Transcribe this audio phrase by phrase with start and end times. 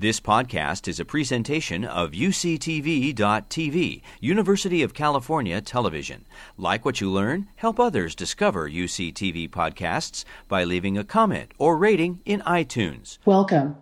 [0.00, 6.24] This podcast is a presentation of UCTV.tv, University of California Television.
[6.56, 12.20] Like what you learn, help others discover UCTV podcasts by leaving a comment or rating
[12.24, 13.18] in iTunes.
[13.24, 13.74] Welcome.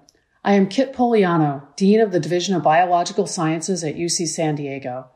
[0.43, 5.09] I am Kit Pogliano, Dean of the Division of Biological Sciences at UC San Diego.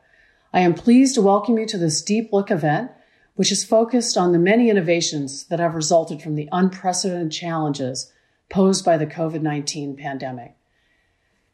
[0.53, 2.91] I am pleased to welcome you to this deep look event,
[3.33, 8.13] which is focused on the many innovations that have resulted from the unprecedented challenges
[8.51, 10.53] posed by the COVID 19 pandemic.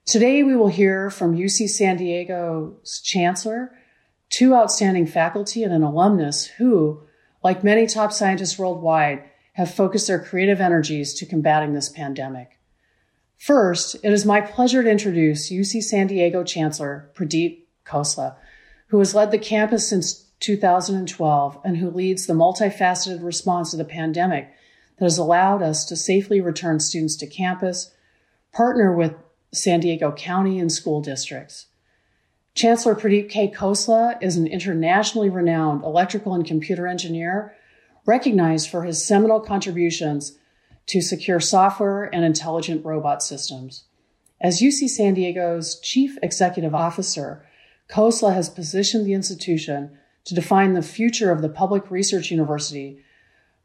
[0.07, 3.73] Today, we will hear from UC San Diego's chancellor,
[4.29, 7.01] two outstanding faculty, and an alumnus who,
[7.43, 12.57] like many top scientists worldwide, have focused their creative energies to combating this pandemic.
[13.37, 18.37] First, it is my pleasure to introduce UC San Diego Chancellor Pradeep Khosla,
[18.87, 23.83] who has led the campus since 2012 and who leads the multifaceted response to the
[23.83, 24.53] pandemic
[24.99, 27.91] that has allowed us to safely return students to campus,
[28.53, 29.13] partner with
[29.57, 31.67] San Diego County and school districts.
[32.55, 33.51] Chancellor Pradeep K.
[33.51, 37.55] Khosla is an internationally renowned electrical and computer engineer
[38.05, 40.37] recognized for his seminal contributions
[40.87, 43.83] to secure software and intelligent robot systems.
[44.39, 47.45] As UC San Diego's chief executive officer,
[47.89, 53.03] Khosla has positioned the institution to define the future of the public research university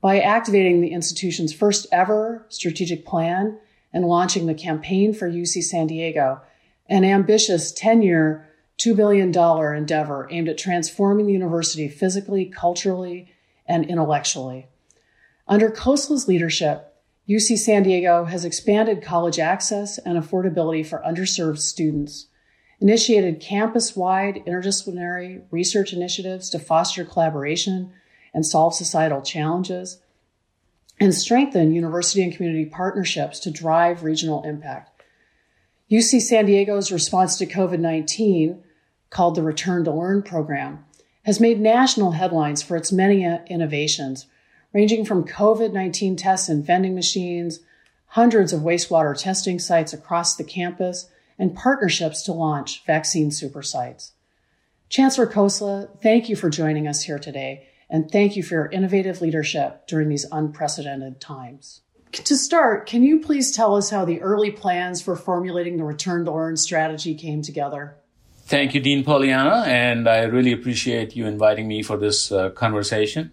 [0.00, 3.58] by activating the institution's first ever strategic plan
[3.92, 6.40] and launching the Campaign for UC San Diego,
[6.88, 8.48] an ambitious 10 year,
[8.78, 9.28] $2 billion
[9.76, 13.32] endeavor aimed at transforming the university physically, culturally,
[13.66, 14.66] and intellectually.
[15.46, 16.94] Under Khosla's leadership,
[17.28, 22.26] UC San Diego has expanded college access and affordability for underserved students,
[22.80, 27.92] initiated campus wide interdisciplinary research initiatives to foster collaboration
[28.34, 30.00] and solve societal challenges,
[31.02, 35.02] and strengthen university and community partnerships to drive regional impact.
[35.90, 38.62] UC San Diego's response to COVID 19,
[39.10, 40.84] called the Return to Learn program,
[41.24, 44.26] has made national headlines for its many innovations,
[44.72, 47.58] ranging from COVID 19 tests in vending machines,
[48.06, 54.12] hundreds of wastewater testing sites across the campus, and partnerships to launch vaccine super sites.
[54.88, 59.20] Chancellor Khosla, thank you for joining us here today and thank you for your innovative
[59.20, 61.82] leadership during these unprecedented times.
[62.12, 66.24] To start, can you please tell us how the early plans for formulating the Return
[66.24, 67.96] to Learn strategy came together?
[68.44, 73.30] Thank you, Dean Pogliano, and I really appreciate you inviting me for this uh, conversation.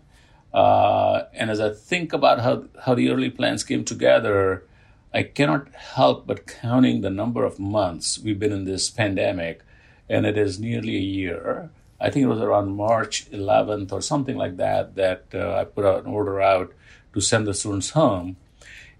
[0.54, 4.66] Uh, and as I think about how, how the early plans came together,
[5.14, 9.62] I cannot help but counting the number of months we've been in this pandemic,
[10.10, 11.70] and it is nearly a year.
[12.02, 15.86] I think it was around March 11th or something like that that uh, I put
[15.86, 16.74] an order out
[17.14, 18.38] to send the students home.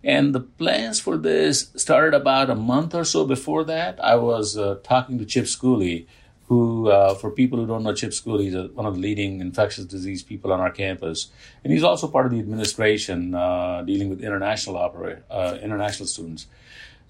[0.04, 4.04] And the plans for this started about a month or so before that.
[4.04, 6.08] I was uh, talking to Chip Schooley,
[6.48, 9.86] who, uh, for people who don't know Chip Schooley, is one of the leading infectious
[9.86, 11.28] disease people on our campus.
[11.64, 16.48] And he's also part of the administration uh, dealing with international, opera- uh, international students.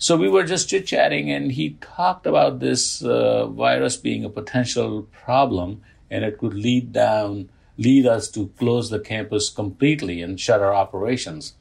[0.01, 4.29] So we were just chit chatting, and he talked about this uh, virus being a
[4.29, 10.39] potential problem, and it could lead down, lead us to close the campus completely and
[10.39, 11.53] shut our operations,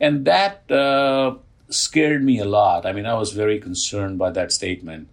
[0.00, 1.36] and that uh,
[1.68, 2.86] scared me a lot.
[2.86, 5.10] I mean, I was very concerned by that statement,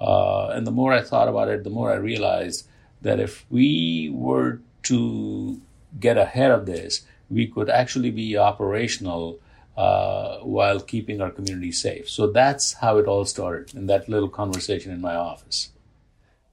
[0.00, 2.66] uh, and the more I thought about it, the more I realized
[3.02, 5.60] that if we were to
[6.00, 9.40] get ahead of this, we could actually be operational
[9.76, 12.08] uh, while keeping our community safe.
[12.08, 15.70] So that's how it all started in that little conversation in my office.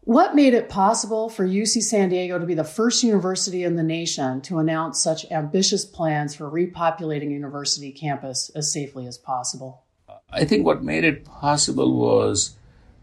[0.04, 3.84] What made it possible for UC San Diego to be the first university in the
[3.84, 9.84] nation to announce such ambitious plans for repopulating university campus as safely as possible?
[10.32, 12.58] I think what made it possible was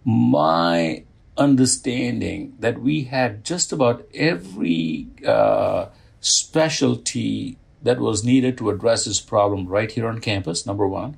[0.05, 1.05] my
[1.37, 5.87] understanding that we had just about every uh,
[6.21, 11.17] specialty that was needed to address this problem right here on campus, number one.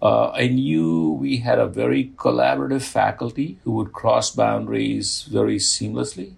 [0.00, 6.34] Uh, I knew we had a very collaborative faculty who would cross boundaries very seamlessly.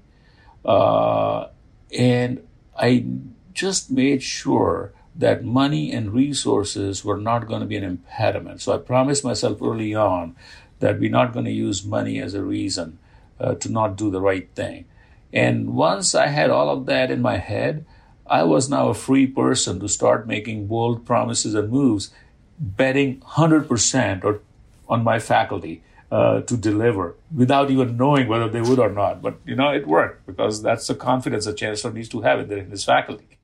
[0.64, 1.48] Uh,
[1.96, 2.46] and
[2.78, 3.06] I
[3.52, 8.60] just made sure that money and resources were not going to be an impediment.
[8.60, 10.36] So I promised myself early on
[10.80, 12.98] that we're not going to use money as a reason
[13.40, 14.84] uh, to not do the right thing.
[15.32, 17.84] And once I had all of that in my head,
[18.28, 22.10] I was now a free person to start making bold promises and moves,
[22.58, 24.40] betting 100% or
[24.88, 29.22] on my faculty uh, to deliver without even knowing whether they would or not.
[29.22, 32.70] But, you know, it worked because that's the confidence a chancellor needs to have in
[32.70, 33.38] his faculty.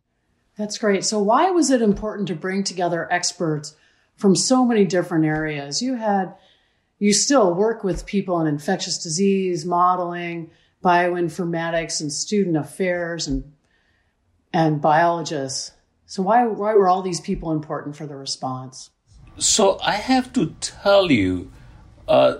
[0.56, 1.04] That's great.
[1.04, 3.74] So why was it important to bring together experts
[4.16, 5.82] from so many different areas?
[5.82, 6.34] You had
[6.98, 10.50] you still work with people in infectious disease, modeling,
[10.84, 13.52] bioinformatics, and student affairs and,
[14.52, 15.72] and biologists.
[16.06, 18.90] So why, why were all these people important for the response?
[19.38, 21.50] So I have to tell you,
[22.06, 22.38] uh,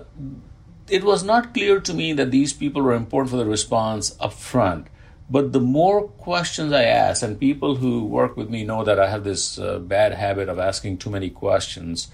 [0.89, 4.33] it was not clear to me that these people were important for the response up
[4.33, 4.87] front.
[5.29, 9.09] But the more questions I ask, and people who work with me know that I
[9.09, 12.09] have this uh, bad habit of asking too many questions.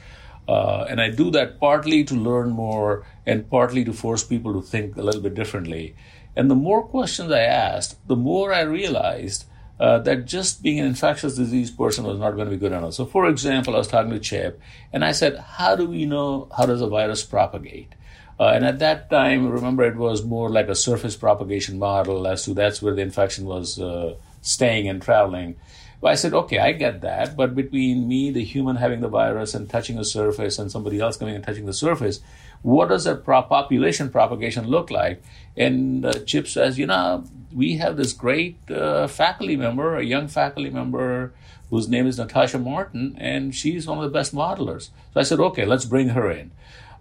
[0.48, 4.62] Uh, and I do that partly to learn more and partly to force people to
[4.62, 5.96] think a little bit differently.
[6.36, 9.46] And the more questions I asked, the more I realized
[9.80, 12.94] uh, that just being an infectious disease person was not going to be good enough.
[12.94, 14.60] So, for example, I was talking to Chip,
[14.92, 17.94] and I said, "How do we know how does a virus propagate?"
[18.40, 22.46] Uh, and at that time, remember, it was more like a surface propagation model as
[22.46, 25.58] to that's where the infection was uh, staying and traveling.
[26.02, 27.36] But I said, okay, I get that.
[27.36, 31.18] But between me, the human having the virus and touching a surface and somebody else
[31.18, 32.22] coming and touching the surface,
[32.62, 35.22] what does a pro- population propagation look like?
[35.56, 37.24] And uh, Chip says, you know,
[37.54, 41.34] we have this great uh, faculty member, a young faculty member
[41.70, 44.90] whose name is Natasha Martin, and she's one of the best modelers.
[45.14, 46.52] So I said, okay, let's bring her in.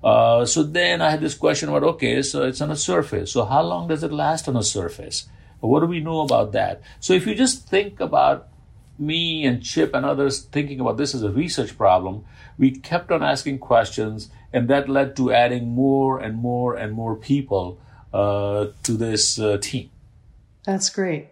[0.03, 3.33] Uh, so then I had this question about okay, so it's on a surface.
[3.33, 5.29] So how long does it last on a surface?
[5.61, 6.83] What do we know about that?
[7.01, 8.49] So if you just think about
[8.99, 12.25] me and Chip and others thinking about this as a research problem,
[12.59, 17.17] we kept on asking questions, and that led to adding more and more and more
[17.17, 17.81] people
[18.12, 19.91] uh, to this uh, team.
[20.65, 21.29] That's great.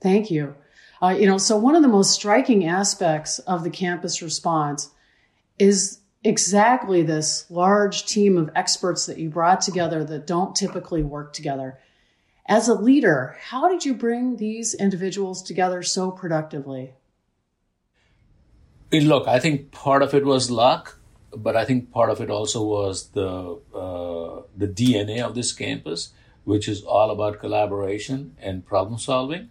[0.00, 0.54] Thank you.
[1.02, 4.90] Uh, you know, so one of the most striking aspects of the campus response
[5.58, 11.32] is exactly this large team of experts that you brought together that don't typically work
[11.32, 11.78] together.
[12.46, 16.94] As a leader, how did you bring these individuals together so productively?
[18.92, 20.98] Look, I think part of it was luck,
[21.36, 26.10] but I think part of it also was the uh, the DNA of this campus,
[26.44, 29.50] which is all about collaboration and problem solving.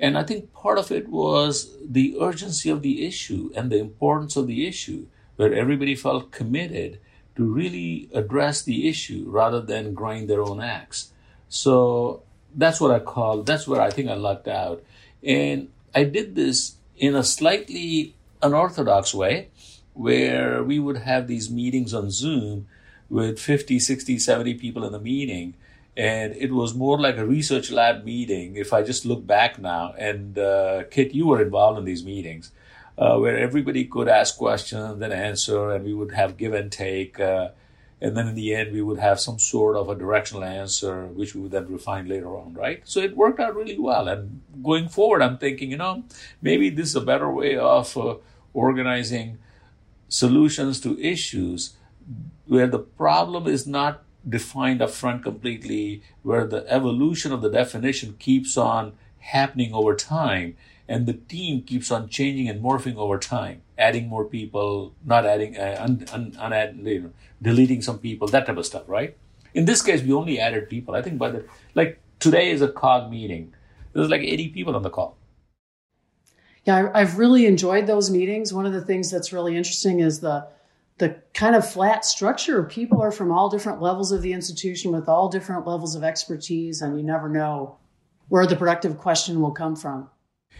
[0.00, 4.34] And I think part of it was the urgency of the issue and the importance
[4.36, 6.98] of the issue where everybody felt committed
[7.36, 11.12] to really address the issue rather than grind their own axe.
[11.48, 12.22] So
[12.54, 14.82] that's what I call, that's where I think I lucked out.
[15.22, 19.50] And I did this in a slightly unorthodox way
[19.94, 22.66] where we would have these meetings on Zoom
[23.08, 25.54] with 50, 60, 70 people in the meeting.
[25.96, 28.56] And it was more like a research lab meeting.
[28.56, 32.50] If I just look back now, and uh, Kit, you were involved in these meetings
[32.96, 37.20] uh, where everybody could ask questions and answer, and we would have give and take.
[37.20, 37.50] Uh,
[38.00, 41.34] and then in the end, we would have some sort of a directional answer, which
[41.34, 42.82] we would then refine later on, right?
[42.84, 44.08] So it worked out really well.
[44.08, 46.02] And going forward, I'm thinking, you know,
[46.40, 48.16] maybe this is a better way of uh,
[48.54, 49.38] organizing
[50.12, 51.74] solutions to issues
[52.46, 58.14] where the problem is not defined up front completely, where the evolution of the definition
[58.18, 60.54] keeps on happening over time
[60.86, 65.56] and the team keeps on changing and morphing over time, adding more people, not adding,
[65.56, 69.16] uh, un, un, un, deleting some people, that type of stuff, right?
[69.54, 70.94] In this case, we only added people.
[70.94, 71.44] I think by the
[71.74, 73.54] like today is a COG meeting.
[73.94, 75.16] There's like 80 people on the call.
[76.64, 78.52] Yeah, I've really enjoyed those meetings.
[78.52, 80.46] One of the things that's really interesting is the
[80.98, 82.62] the kind of flat structure.
[82.62, 86.80] People are from all different levels of the institution with all different levels of expertise,
[86.82, 87.76] and you never know
[88.28, 90.08] where the productive question will come from.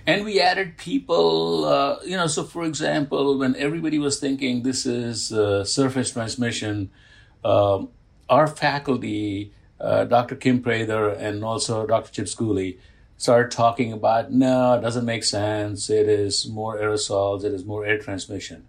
[0.06, 4.84] And we added people, uh, you know, so for example, when everybody was thinking this
[4.84, 6.90] is uh, surface transmission,
[7.44, 7.90] um,
[8.28, 10.34] our faculty, uh, Dr.
[10.36, 12.10] Kim Prather and also Dr.
[12.10, 12.78] Chip Schooley,
[13.22, 15.88] started talking about no, it doesn't make sense.
[15.88, 18.66] It is more aerosols, it is more air transmission.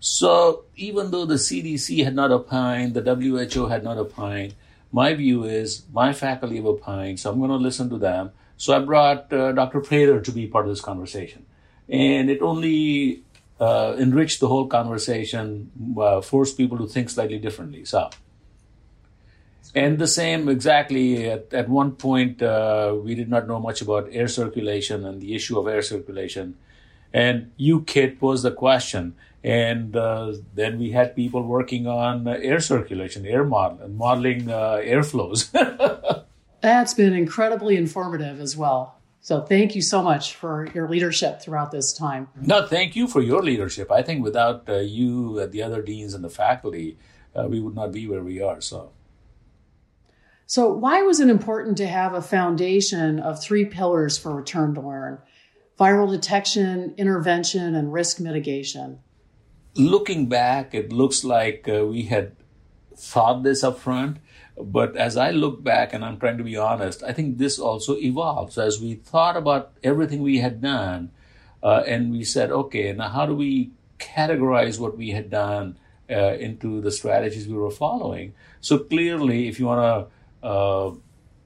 [0.00, 4.54] So even though the CDC had not opined, the WHO had not opined,
[4.92, 8.32] my view is my faculty have opined, so I'm going to listen to them.
[8.58, 9.80] So I brought uh, Dr.
[9.80, 11.46] Prather to be part of this conversation.
[11.88, 13.22] And it only
[13.58, 17.84] uh, enriched the whole conversation, uh, forced people to think slightly differently.
[17.84, 18.10] So,
[19.76, 24.08] and the same exactly at, at one point, uh, we did not know much about
[24.10, 26.56] air circulation and the issue of air circulation.
[27.12, 29.16] And you, Kit, posed the question.
[29.44, 34.80] And uh, then we had people working on air circulation, air model, and modeling uh,
[34.82, 35.52] airflows.
[36.62, 38.98] That's been incredibly informative as well.
[39.20, 42.28] So thank you so much for your leadership throughout this time.
[42.40, 43.92] No, thank you for your leadership.
[43.92, 46.96] I think without uh, you, uh, the other deans, and the faculty,
[47.34, 48.62] uh, we would not be where we are.
[48.62, 48.92] So.
[50.46, 54.80] So, why was it important to have a foundation of three pillars for return to
[54.80, 55.18] learn
[55.78, 59.00] viral detection, intervention, and risk mitigation?
[59.74, 62.36] Looking back, it looks like uh, we had
[62.96, 64.18] thought this up front.
[64.56, 67.96] But as I look back and I'm trying to be honest, I think this also
[67.96, 71.10] evolves as we thought about everything we had done
[71.62, 76.34] uh, and we said, okay, now how do we categorize what we had done uh,
[76.34, 78.32] into the strategies we were following?
[78.60, 80.15] So clearly, if you want to
[80.46, 80.94] uh,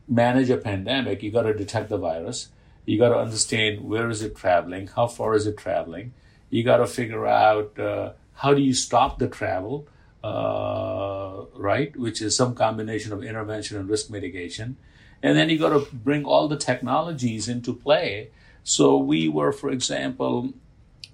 [0.06, 2.48] manage a pandemic, you got to detect the virus.
[2.84, 6.12] You got to understand where is it traveling, how far is it traveling.
[6.50, 9.86] You got to figure out uh, how do you stop the travel,
[10.22, 11.96] uh, right?
[11.96, 14.76] Which is some combination of intervention and risk mitigation.
[15.22, 18.30] And then you got to bring all the technologies into play.
[18.64, 20.52] So we were, for example,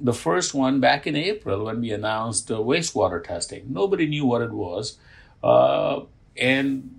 [0.00, 3.66] the first one back in April when we announced uh, wastewater testing.
[3.68, 4.98] Nobody knew what it was.
[5.42, 6.00] Uh,
[6.36, 6.95] and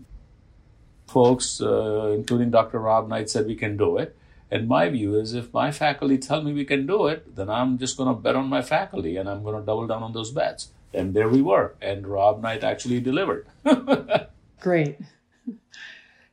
[1.08, 2.80] folks, uh, including Dr.
[2.80, 4.16] Rob Knight, said we can do it.
[4.50, 7.78] And my view is if my faculty tell me we can do it, then I'm
[7.78, 10.32] just going to bet on my faculty and I'm going to double down on those
[10.32, 10.70] bets.
[10.94, 11.76] And there we were.
[11.82, 13.48] And Rob Knight actually delivered.
[14.62, 14.98] Great.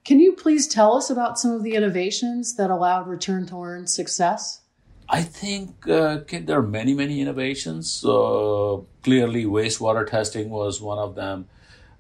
[0.05, 3.87] Can you please tell us about some of the innovations that allowed Return to Learn
[3.87, 4.61] success?
[5.09, 8.05] I think uh, there are many, many innovations.
[8.05, 11.47] Uh, clearly, wastewater testing was one of them.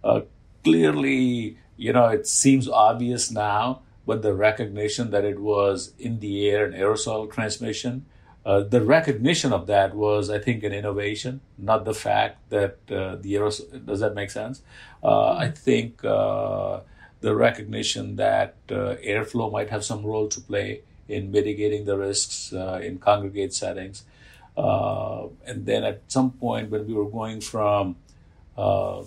[0.02, 0.22] Uh,
[0.62, 6.48] clearly, you know, it seems obvious now, but the recognition that it was in the
[6.48, 8.06] air and aerosol transmission,
[8.44, 13.16] uh, the recognition of that was, I think, an innovation, not the fact that uh,
[13.16, 13.86] the aerosol.
[13.86, 14.60] Does that make sense?
[15.02, 16.82] Uh, I think the
[17.22, 22.98] recognition that airflow might have some role to play in mitigating the risks uh, in
[22.98, 24.04] congregate settings.
[24.56, 27.96] Uh, and then at some point, when we were going from
[28.56, 29.02] uh,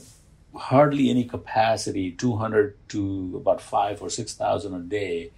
[0.58, 5.32] hardly any capacity, 200 to about five or 6,000 a day,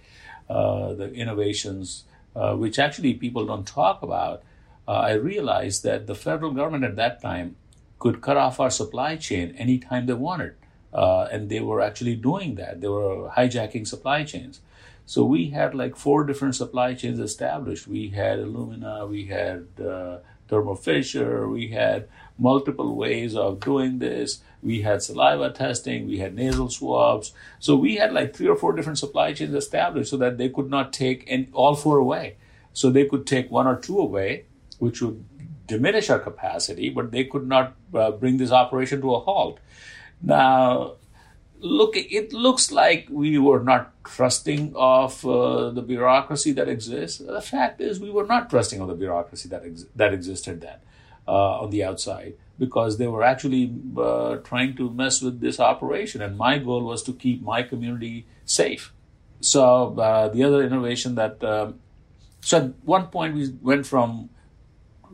[0.48, 4.42] uh, the innovations, uh, which actually people don't talk about,
[4.88, 7.56] uh, I realized that the federal government at that time
[7.98, 10.54] could cut off our supply chain anytime they wanted.
[10.92, 12.80] and they were actually doing that.
[12.80, 14.60] They were hijacking supply chains.
[15.06, 17.88] So we had like four different supply chains established.
[17.88, 22.08] We had Illumina, we had uh, Thermo Fisher, we had
[22.40, 24.40] multiple ways of doing this.
[24.62, 27.32] We had saliva testing, we had nasal swabs.
[27.58, 30.70] So we had like three or four different supply chains established so that they could
[30.70, 32.36] not take any, all four away.
[32.72, 34.46] So they could take one or two away,
[34.78, 35.24] which would
[35.66, 39.60] diminish our capacity, but they could not uh, bring this operation to a halt.
[40.22, 40.96] Now,
[41.60, 47.18] look, it looks like we were not trusting of uh, the bureaucracy that exists.
[47.18, 50.78] The fact is, we were not trusting of the bureaucracy that ex- that existed then
[51.32, 56.20] on the outside because they were actually uh, trying to mess with this operation.
[56.20, 58.92] And my goal was to keep my community safe.
[59.40, 61.80] So uh, the other innovation that um,
[62.40, 64.30] so at one point we went from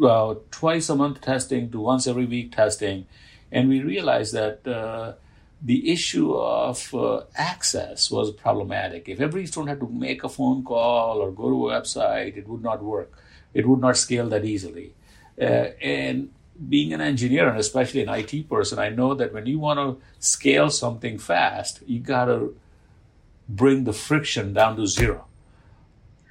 [0.02, 3.06] uh, twice a month testing to once every week testing,
[3.50, 5.14] and we realized that uh,
[5.62, 9.08] the issue of uh, access was problematic.
[9.08, 12.48] If every student had to make a phone call or go to a website, it
[12.48, 13.16] would not work.
[13.54, 14.94] It would not scale that easily.
[15.40, 16.30] Uh, and
[16.68, 20.02] being an engineer and especially an IT person, I know that when you want to
[20.18, 22.56] scale something fast, you got to
[23.48, 25.26] bring the friction down to zero.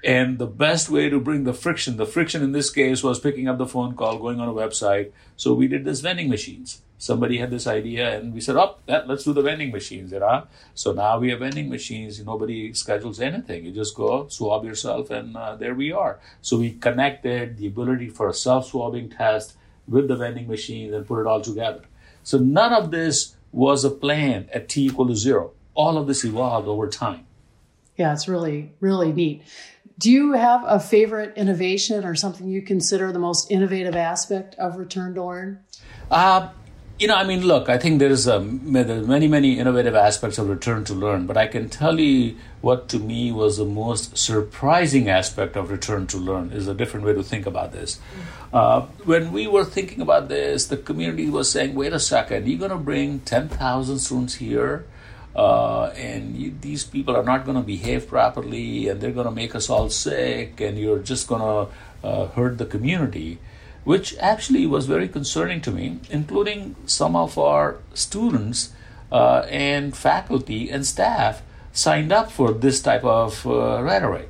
[0.05, 3.47] And the best way to bring the friction, the friction in this case was picking
[3.47, 5.11] up the phone call, going on a website.
[5.35, 9.07] So we did this vending machines somebody had this idea and we said, oh, that,
[9.07, 10.47] let's do the vending machines, you know?
[10.73, 12.23] So now we have vending machines.
[12.23, 13.65] Nobody schedules anything.
[13.65, 16.19] You just go swab yourself and uh, there we are.
[16.41, 19.55] So we connected the ability for a self-swabbing test
[19.87, 21.81] with the vending machines and put it all together.
[22.23, 25.51] So none of this was a plan at t equal to zero.
[25.73, 27.25] All of this evolved over time.
[27.97, 29.43] Yeah, it's really, really neat.
[29.97, 34.75] Do you have a favorite innovation or something you consider the most innovative aspect of
[34.75, 35.59] Return to Learn?
[36.11, 36.49] Uh,
[36.99, 40.49] you know, I mean, look, I think there's, a, there's many, many innovative aspects of
[40.49, 45.09] Return to Learn, but I can tell you what to me was the most surprising
[45.09, 47.99] aspect of Return to Learn is a different way to think about this.
[48.51, 52.59] Uh, when we were thinking about this, the community was saying, wait a second, you're
[52.59, 54.85] going to bring 10,000 students here,
[55.35, 59.31] uh, and you, these people are not going to behave properly, and they're going to
[59.31, 63.39] make us all sick, and you're just going to uh, hurt the community
[63.85, 68.73] which actually was very concerning to me, including some of our students
[69.11, 74.29] uh, and faculty and staff signed up for this type of uh, rhetoric.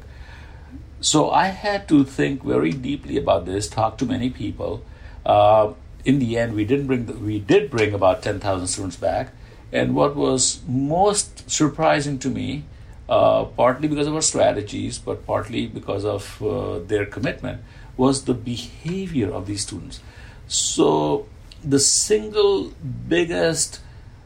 [1.00, 4.84] So I had to think very deeply about this, talk to many people.
[5.26, 8.98] Uh, in the end, we didn't bring the, we did bring about ten thousand students
[8.98, 9.32] back,
[9.76, 12.64] and what was most surprising to me,
[13.10, 17.62] uh, partly because of our strategies, but partly because of uh, their commitment,
[17.98, 20.00] was the behavior of these students.
[20.48, 21.28] So,
[21.62, 22.74] the single
[23.10, 23.82] biggest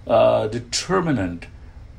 [0.06, 1.48] uh, determinant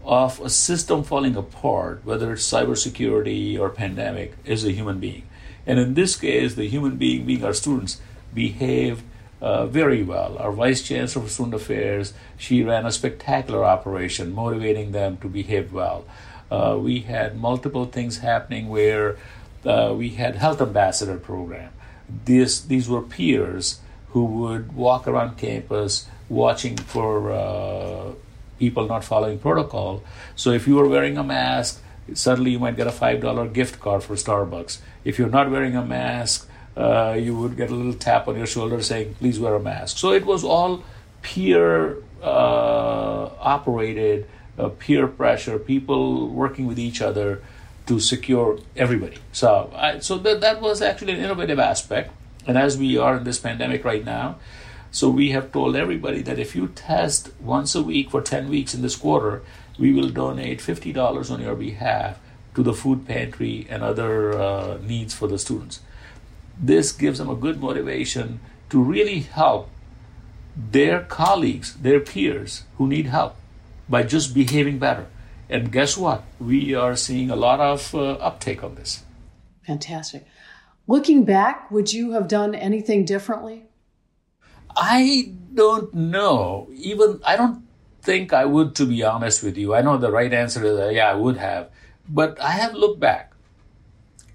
[0.04, 5.25] of a system falling apart, whether it's cybersecurity or pandemic, is a human being.
[5.66, 8.00] And in this case, the human being, being our students,
[8.33, 9.02] behaved
[9.40, 10.37] uh, very well.
[10.38, 15.73] Our vice chancellor for student affairs, she ran a spectacular operation, motivating them to behave
[15.73, 16.04] well.
[16.50, 19.16] Uh, we had multiple things happening where
[19.64, 21.73] uh, we had health ambassador program.
[22.25, 28.12] These these were peers who would walk around campus watching for uh,
[28.59, 30.02] people not following protocol.
[30.35, 31.80] So if you were wearing a mask,
[32.14, 34.78] suddenly you might get a five dollar gift card for Starbucks.
[35.04, 36.50] If you're not wearing a mask,
[36.80, 39.99] uh, you would get a little tap on your shoulder saying, "Please wear a mask."
[39.99, 40.82] So it was all
[41.22, 44.26] peer uh, operated,
[44.58, 47.42] uh, peer pressure, people working with each other
[47.87, 49.18] to secure everybody.
[49.32, 52.12] So, I, so that that was actually an innovative aspect.
[52.46, 54.37] And as we are in this pandemic right now,
[54.90, 58.75] so we have told everybody that if you test once a week for 10 weeks
[58.75, 59.42] in this quarter,
[59.78, 62.18] we will donate $50 on your behalf
[62.54, 65.80] to the food pantry and other uh, needs for the students.
[66.61, 69.71] This gives them a good motivation to really help
[70.55, 73.37] their colleagues, their peers who need help
[73.88, 75.07] by just behaving better.
[75.49, 76.23] And guess what?
[76.38, 79.02] We are seeing a lot of uh, uptake on this.
[79.67, 80.26] Fantastic.
[80.87, 83.64] Looking back, would you have done anything differently?
[84.76, 86.69] I don't know.
[86.75, 87.64] Even I don't
[88.02, 89.75] think I would, to be honest with you.
[89.75, 91.71] I know the right answer is uh, yeah, I would have.
[92.09, 93.33] But I have looked back.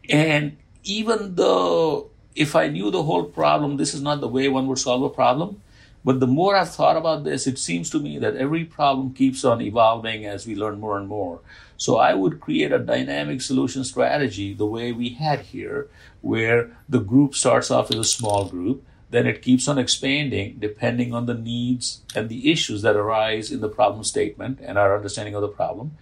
[0.10, 4.68] And even though if I knew the whole problem, this is not the way one
[4.68, 5.62] would solve a problem.
[6.04, 9.44] But the more I've thought about this, it seems to me that every problem keeps
[9.44, 11.39] on evolving as we learn more and more.
[11.77, 15.88] So I would create a dynamic solution strategy the way we had here,
[16.22, 18.84] where the group starts off as a small group
[19.15, 23.62] then it keeps on expanding depending on the needs and the issues that arise in
[23.62, 25.96] the problem statement and our understanding of the problem.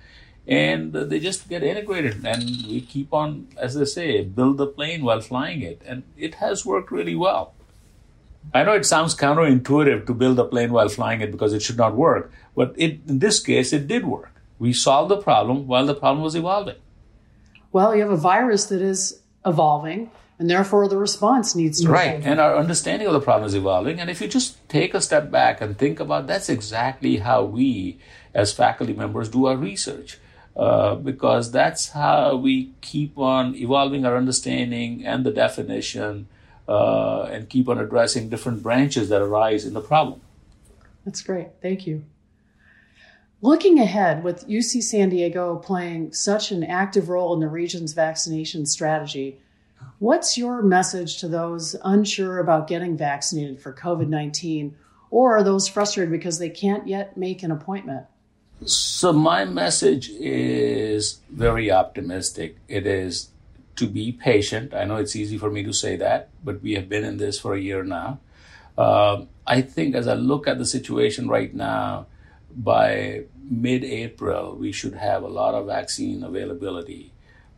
[0.45, 5.03] And they just get integrated, and we keep on, as they say, build the plane
[5.03, 5.81] while flying it.
[5.85, 7.53] And it has worked really well.
[8.53, 11.77] I know it sounds counterintuitive to build a plane while flying it because it should
[11.77, 14.31] not work, but it, in this case, it did work.
[14.59, 16.75] We solved the problem while the problem was evolving.
[17.71, 22.21] Well, you have a virus that is evolving and therefore the response needs to right
[22.23, 25.29] and our understanding of the problem is evolving and if you just take a step
[25.29, 27.99] back and think about that's exactly how we
[28.33, 30.17] as faculty members do our research
[30.55, 36.27] uh, because that's how we keep on evolving our understanding and the definition
[36.67, 40.21] uh, and keep on addressing different branches that arise in the problem.
[41.05, 41.49] That's great.
[41.61, 42.05] Thank you.
[43.41, 48.65] Looking ahead, with UC San Diego playing such an active role in the region's vaccination
[48.65, 49.41] strategy,
[49.99, 54.75] What's your message to those unsure about getting vaccinated for COVID 19
[55.09, 58.05] or those frustrated because they can't yet make an appointment?
[58.65, 62.57] So, my message is very optimistic.
[62.67, 63.29] It is
[63.75, 64.73] to be patient.
[64.73, 67.39] I know it's easy for me to say that, but we have been in this
[67.39, 68.19] for a year now.
[68.77, 72.07] Uh, I think as I look at the situation right now,
[72.55, 77.13] by mid April, we should have a lot of vaccine availability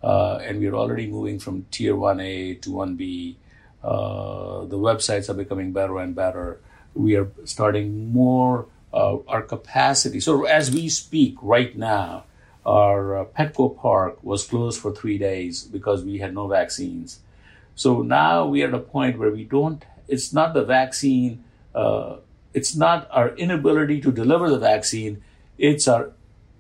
[0.05, 3.35] uh, and we're already moving from tier 1A to 1B.
[3.83, 6.59] Uh, the websites are becoming better and better.
[6.93, 10.21] We are starting more uh, our capacity.
[10.21, 12.23] So as we speak right now,
[12.65, 17.19] our uh, Petco Park was closed for three days because we had no vaccines.
[17.75, 19.83] So now we are at a point where we don't.
[20.07, 21.43] It's not the vaccine.
[21.75, 22.17] Uh,
[22.53, 25.21] it's not our inability to deliver the vaccine.
[25.57, 26.13] It's our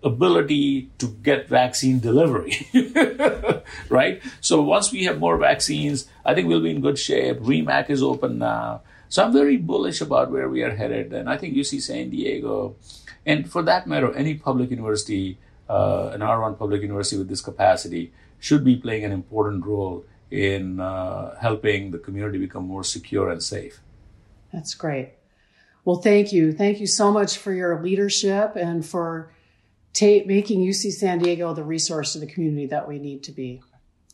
[0.03, 2.67] ability to get vaccine delivery,
[3.89, 4.21] right?
[4.41, 7.39] So once we have more vaccines, I think we'll be in good shape.
[7.39, 8.81] RIMAC is open now.
[9.15, 11.13] So I'm very bullish about where we are headed.
[11.13, 12.75] And I think UC San Diego,
[13.25, 15.37] and for that matter, any public university,
[15.69, 20.81] uh, an R1 public university with this capacity, should be playing an important role in
[20.81, 23.79] uh, helping the community become more secure and safe.
[24.51, 25.13] That's great.
[25.85, 26.51] Well, thank you.
[26.51, 29.31] Thank you so much for your leadership and for
[29.93, 33.61] ta- making UC San Diego the resource to the community that we need to be.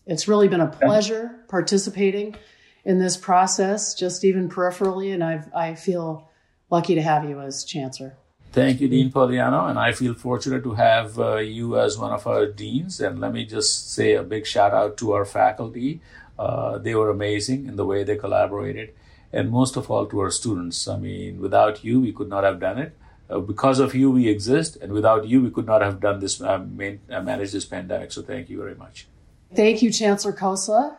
[0.05, 2.35] It's really been a pleasure participating
[2.83, 6.29] in this process, just even peripherally, and I've, I feel
[6.69, 8.15] lucky to have you as chancellor.
[8.51, 12.27] Thank you, Dean Pogliano, and I feel fortunate to have uh, you as one of
[12.27, 12.99] our deans.
[12.99, 16.01] And let me just say a big shout out to our faculty.
[16.37, 18.93] Uh, they were amazing in the way they collaborated,
[19.31, 20.87] and most of all to our students.
[20.87, 22.97] I mean, without you, we could not have done it.
[23.29, 26.41] Uh, because of you, we exist, and without you, we could not have done this,
[26.41, 28.11] uh, main, uh, manage this pandemic.
[28.11, 29.07] So thank you very much.
[29.55, 30.97] Thank you, Chancellor Khosla.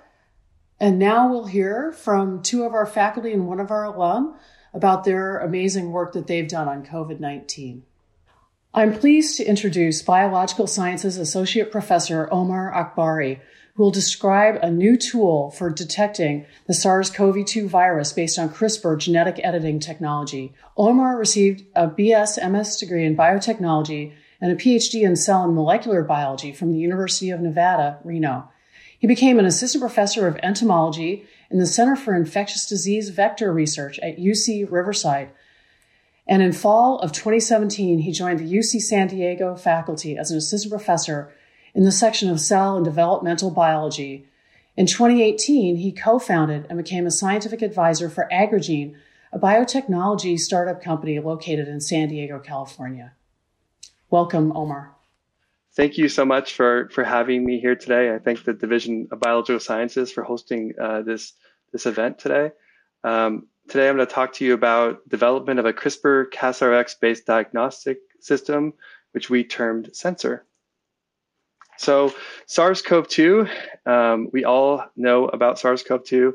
[0.82, 4.34] And now we'll hear from two of our faculty and one of our alum
[4.74, 7.84] about their amazing work that they've done on COVID 19.
[8.74, 13.38] I'm pleased to introduce Biological Sciences Associate Professor Omar Akbari,
[13.74, 18.48] who will describe a new tool for detecting the SARS CoV 2 virus based on
[18.48, 20.52] CRISPR genetic editing technology.
[20.76, 26.02] Omar received a BS MS degree in biotechnology and a PhD in cell and molecular
[26.02, 28.48] biology from the University of Nevada, Reno.
[29.02, 33.98] He became an assistant professor of entomology in the Center for Infectious Disease Vector Research
[33.98, 35.32] at UC Riverside
[36.26, 40.70] and in fall of 2017, he joined the UC San Diego faculty as an assistant
[40.70, 41.32] professor
[41.74, 44.26] in the section of cell and developmental biology.
[44.76, 48.94] In 2018, he co-founded and became a scientific advisor for Agragene,
[49.32, 53.12] a biotechnology startup company located in San Diego, California.
[54.08, 54.94] Welcome, Omar.
[55.74, 58.14] Thank you so much for, for having me here today.
[58.14, 61.32] I thank the Division of Biological Sciences for hosting uh, this,
[61.72, 62.50] this event today.
[63.04, 67.26] Um, Today I'm going to talk to you about development of a CRISPR CasRx based
[67.26, 68.74] diagnostic system,
[69.12, 70.40] which we termed SENSR.
[71.78, 72.12] So
[72.46, 73.48] SARS-CoV-2,
[73.86, 76.32] um, we all know about SARS-CoV-2.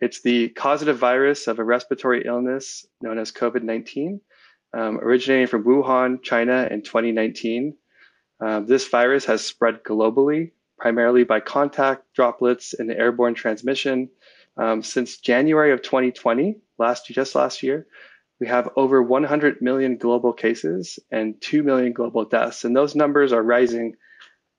[0.00, 4.20] It's the causative virus of a respiratory illness known as COVID-19,
[4.72, 7.74] um, originating from Wuhan, China in 2019.
[8.40, 14.08] Um, this virus has spread globally, primarily by contact, droplets, and airborne transmission.
[14.56, 17.86] Um, since January of 2020, last just last year,
[18.40, 23.32] we have over 100 million global cases and 2 million global deaths, and those numbers
[23.32, 23.96] are rising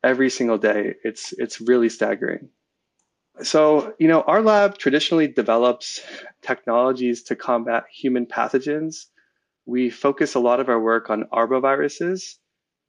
[0.04, 0.96] every single day.
[1.04, 2.50] It's it's really staggering.
[3.44, 6.02] So, you know, our lab traditionally develops
[6.42, 9.06] technologies to combat human pathogens.
[9.66, 12.36] We focus a lot of our work on arboviruses,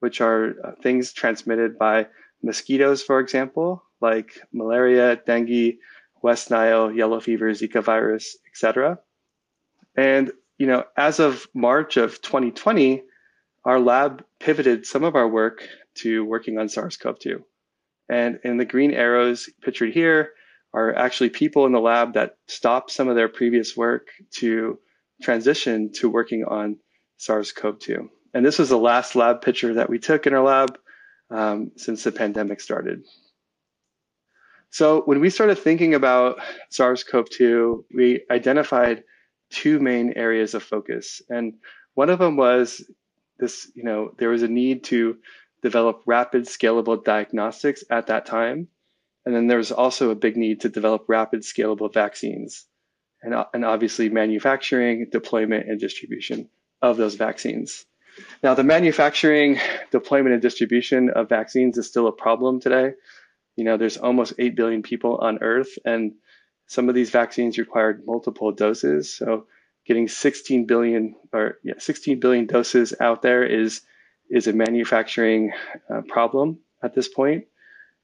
[0.02, 2.04] which are uh, things transmitted by
[2.42, 5.74] mosquitoes, for example, like malaria, dengue,
[6.22, 8.98] West Nile, yellow fever, Zika virus, etc.
[9.96, 13.04] And you know, as of March of 2020,
[13.64, 17.40] our lab pivoted some of our work to working on SARS-CoV-2.
[18.08, 20.30] And in the green arrows pictured here
[20.74, 24.80] are actually people in the lab that stopped some of their previous work to
[25.22, 26.78] transition to working on
[27.18, 28.08] SARS-CoV-2.
[28.34, 30.78] And this was the last lab picture that we took in our lab
[31.30, 33.04] um, since the pandemic started.
[34.70, 36.40] So when we started thinking about
[36.70, 39.04] SARS-CoV-2, we identified
[39.50, 41.20] two main areas of focus.
[41.28, 41.54] And
[41.94, 42.82] one of them was
[43.38, 45.18] this, you know, there was a need to
[45.60, 48.68] develop rapid scalable diagnostics at that time.
[49.26, 52.66] And then there was also a big need to develop rapid scalable vaccines
[53.22, 56.48] and, and obviously manufacturing, deployment, and distribution
[56.80, 57.84] of those vaccines.
[58.42, 59.58] Now, the manufacturing,
[59.90, 62.92] deployment, and distribution of vaccines is still a problem today.
[63.56, 66.12] You know, there's almost 8 billion people on Earth, and
[66.66, 69.12] some of these vaccines required multiple doses.
[69.12, 69.46] So
[69.86, 73.82] getting 16 billion or yeah, 16 billion doses out there is
[74.30, 75.52] is a manufacturing
[75.92, 77.44] uh, problem at this point.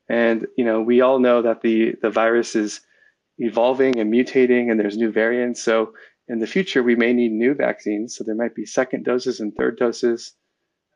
[0.09, 2.81] And you know, we all know that the the virus is
[3.39, 5.63] evolving and mutating, and there's new variants.
[5.63, 5.95] So
[6.29, 8.17] in the future, we may need new vaccines.
[8.17, 10.35] So there might be second doses and third doses.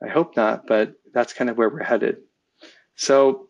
[0.05, 2.17] I hope not, but that's kind of where we're headed.
[2.97, 3.49] So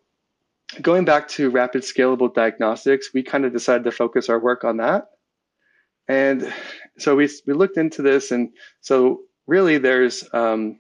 [0.81, 4.77] going back to rapid scalable diagnostics, we kind of decided to focus our work on
[4.79, 5.07] that.
[6.09, 6.53] And
[6.99, 8.31] so we, we looked into this.
[8.31, 10.79] And so really there's um,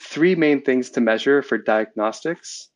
[0.00, 2.68] three main things to measure for diagnostics.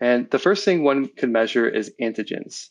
[0.00, 2.68] And the first thing one can measure is antigens.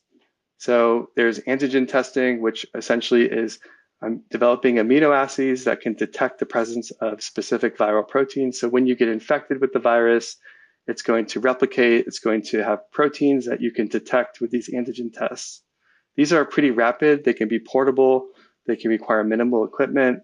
[0.57, 3.59] So there's antigen testing, which essentially is
[4.01, 8.59] um, developing amino acids that can detect the presence of specific viral proteins.
[8.59, 10.37] So when you get infected with the virus,
[10.87, 12.07] it's going to replicate.
[12.07, 15.61] It's going to have proteins that you can detect with these antigen tests.
[16.15, 17.23] These are pretty rapid.
[17.23, 18.27] They can be portable.
[18.67, 20.21] They can require minimal equipment.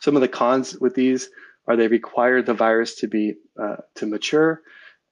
[0.00, 1.28] Some of the cons with these
[1.66, 4.60] are they require the virus to be uh, to mature,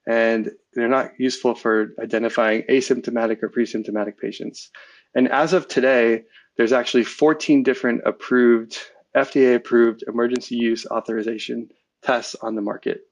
[0.07, 4.71] and they're not useful for identifying asymptomatic or pre-symptomatic patients.
[5.15, 6.25] And as of today,
[6.57, 8.79] there's actually 14 different approved,
[9.17, 11.69] FDA approved emergency use authorization
[12.03, 13.03] tests on the market.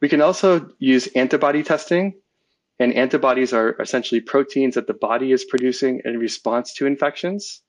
[0.00, 2.14] We can also use antibody testing,
[2.78, 7.62] and antibodies are essentially proteins that the body is producing in response to infections.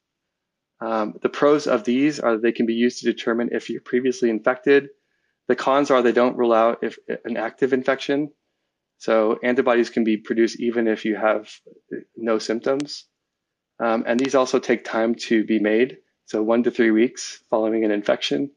[0.82, 4.30] Um, the pros of these are they can be used to determine if you're previously
[4.30, 4.90] infected.
[5.48, 8.32] The cons are they don't rule out if an active infection.
[9.00, 11.50] So antibodies can be produced even if you have
[12.16, 13.09] no symptoms.
[13.80, 15.98] Um, and these also take time to be made.
[16.26, 18.52] So one to three weeks following an infection.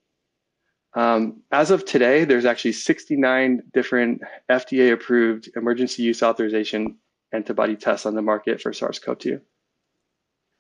[0.95, 6.99] Um, as of today, there's actually 69 different FDA approved emergency use authorization
[7.33, 9.41] antibody tests on the market for SARS CoV 2.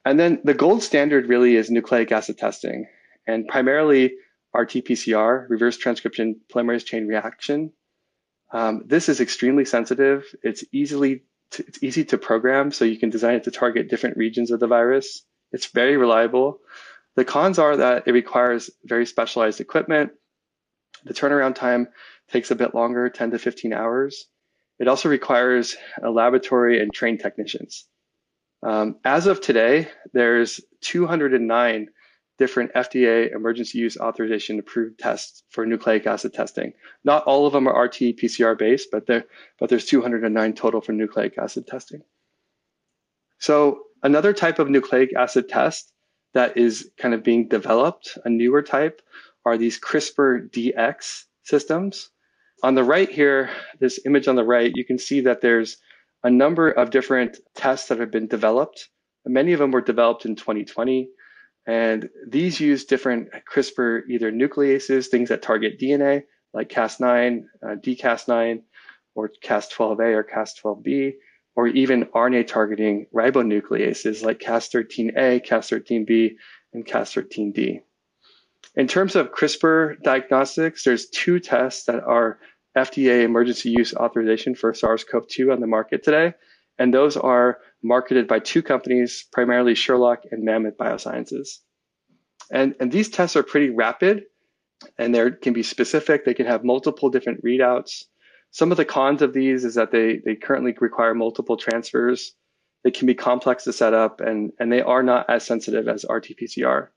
[0.05, 2.87] And then the gold standard really is nucleic acid testing.
[3.27, 4.15] And primarily,
[4.55, 7.73] RT-PCR, reverse transcription polymerase chain reaction.
[8.53, 10.25] Um, this is extremely sensitive.
[10.43, 14.17] It's easily to, it's easy to program, so you can design it to target different
[14.17, 15.25] regions of the virus.
[15.53, 16.61] It's very reliable.
[17.15, 20.13] The cons are that it requires very specialized equipment.
[21.05, 21.89] The turnaround time
[22.31, 24.27] takes a bit longer, 10 to 15 hours.
[24.79, 27.87] It also requires a laboratory and trained technicians.
[28.63, 31.89] Um, as of today, there's 209
[32.43, 36.73] different FDA emergency use authorization approved tests for nucleic acid testing.
[37.05, 39.27] Not all of them are RT PCR based, but there
[39.61, 42.03] but there's 209 total for nucleic acid testing.
[43.39, 45.93] So another type of nucleic acid test
[46.35, 49.03] that is kind of being developed, a newer type,
[49.45, 52.11] are these CRISPR DX systems.
[52.65, 55.77] On the right here, this image on the right, you can see that there's
[56.25, 58.89] a number of different tests that have been developed.
[59.27, 61.09] Many of them were developed in 2020.
[61.67, 66.23] And these use different CRISPR either nucleases, things that target DNA,
[66.53, 68.63] like Cas9, uh, dCas9,
[69.15, 71.13] or Cas12a or Cas12b,
[71.55, 76.31] or even RNA targeting ribonucleases like Cas13a, Cas13b,
[76.73, 77.83] and Cas13d.
[78.75, 82.39] In terms of CRISPR diagnostics, there's two tests that are
[82.77, 86.33] FDA emergency use authorization for SARS-CoV-2 on the market today,
[86.83, 91.59] and those are marketed by two companies, primarily Sherlock and Mammoth Biosciences.
[92.51, 94.25] And, and these tests are pretty rapid,
[94.99, 96.25] and they can be specific.
[96.25, 98.07] They can have multiple different readouts.
[98.51, 102.35] Some of the cons of these is that they, they currently require multiple transfers.
[102.83, 106.05] They can be complex to set up, and, and they are not as sensitive as
[106.11, 106.89] RT-PCR.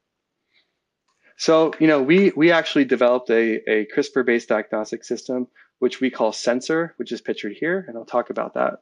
[1.38, 6.32] So, you know, we, we actually developed a, a CRISPR-based diagnostic system, which we call
[6.32, 8.80] SENSR, which is pictured here, and I'll talk about that.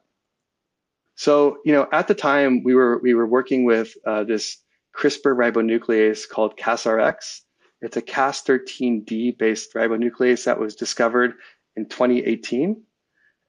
[1.16, 4.58] So, you know, at the time we were we were working with uh, this
[4.96, 7.40] CRISPR ribonuclease called CasRx.
[7.82, 11.34] It's a Cas13d based ribonuclease that was discovered
[11.76, 12.82] in 2018.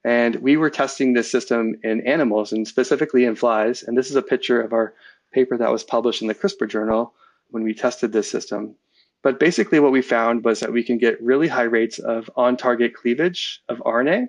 [0.03, 3.81] And we were testing this system in animals and specifically in flies.
[3.81, 4.93] And this is a picture of our
[5.33, 7.13] paper that was published in the CRISPR journal
[7.49, 8.75] when we tested this system.
[9.23, 12.57] But basically, what we found was that we can get really high rates of on
[12.57, 14.27] target cleavage of RNA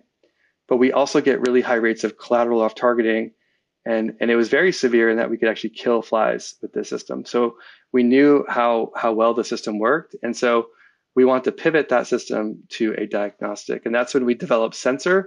[0.69, 3.33] but we also get really high rates of collateral off targeting.
[3.85, 6.89] And, and it was very severe in that we could actually kill flies with this
[6.89, 7.25] system.
[7.25, 7.57] So
[7.93, 10.17] we knew how, how well the system worked.
[10.23, 10.69] And so
[11.15, 13.87] we want to pivot that system to a diagnostic.
[13.87, 15.25] And that's when we developed SENSR,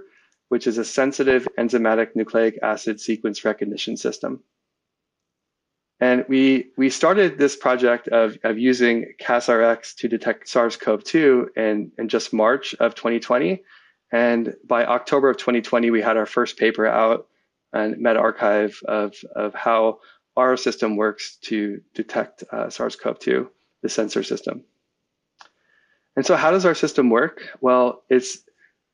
[0.50, 4.42] which is a sensitive enzymatic nucleic acid sequence recognition system.
[6.00, 12.08] And we, we started this project of, of using CasRx to detect SARS-CoV-2 in, in
[12.08, 13.62] just March of 2020.
[14.12, 17.28] And by October of 2020, we had our first paper out
[17.72, 20.00] and medRxiv of, of how
[20.36, 23.48] our system works to detect uh, SARS-CoV-2,
[23.82, 24.64] the sensor system.
[26.16, 27.42] And so how does our system work?
[27.60, 28.38] Well, it's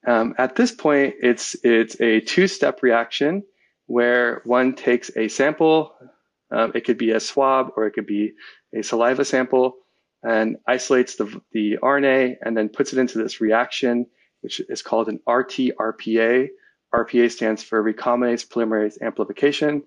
[0.07, 3.43] um, at this point, it's, it's a two-step reaction
[3.87, 5.95] where one takes a sample,
[6.51, 8.35] um, it could be a swab or it could be
[8.75, 9.77] a saliva sample,
[10.23, 14.07] and isolates the, the RNA and then puts it into this reaction
[14.41, 16.49] which is called an RT-RPA.
[16.95, 19.83] RPA stands for recombinase polymerase amplification.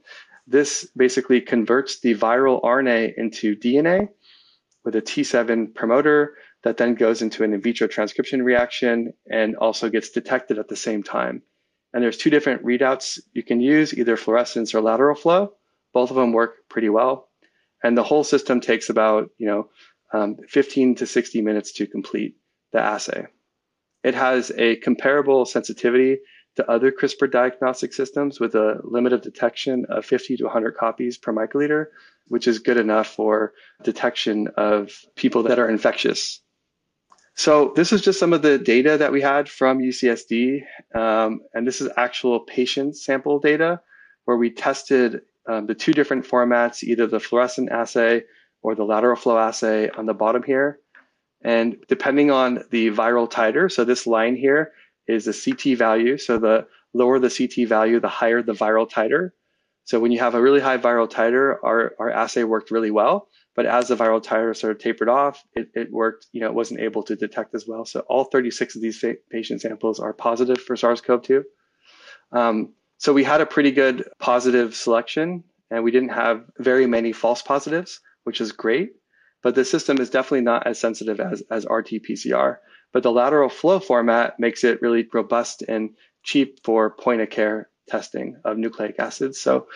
[0.47, 4.09] This basically converts the viral RNA into DNA
[4.83, 9.89] with a T7 promoter that then goes into an in vitro transcription reaction and also
[9.89, 11.41] gets detected at the same time.
[11.93, 15.53] And there's two different readouts you can use, either fluorescence or lateral flow.
[15.93, 17.29] Both of them work pretty well.
[17.83, 19.69] And the whole system takes about, you know,
[20.13, 22.35] um, 15 to 60 minutes to complete
[22.71, 23.27] the assay.
[24.03, 26.19] It has a comparable sensitivity
[26.55, 31.17] to other CRISPR diagnostic systems with a limit of detection of 50 to 100 copies
[31.17, 31.85] per microliter,
[32.27, 36.41] which is good enough for detection of people that are infectious.
[37.35, 41.65] So this is just some of the data that we had from UCSD, um, and
[41.65, 43.79] this is actual patient sample data
[44.25, 48.23] where we tested um, the two different formats, either the fluorescent assay
[48.61, 50.79] or the lateral flow assay on the bottom here.
[51.41, 54.73] And depending on the viral titer, so this line here
[55.07, 56.17] is the CT value.
[56.17, 59.31] So the lower the CT value, the higher the viral titer.
[59.85, 63.27] So when you have a really high viral titer, our, our assay worked really well.
[63.55, 66.53] But as the viral titer sort of tapered off, it, it worked, you know, it
[66.53, 67.85] wasn't able to detect as well.
[67.85, 71.43] So all 36 of these patient samples are positive for SARS-CoV-2.
[72.31, 77.11] Um, so we had a pretty good positive selection and we didn't have very many
[77.11, 78.91] false positives, which is great
[79.41, 82.57] but the system is definitely not as sensitive as, as RT-PCR.
[82.91, 85.91] But the lateral flow format makes it really robust and
[86.23, 89.39] cheap for point of care testing of nucleic acids.
[89.39, 89.67] So,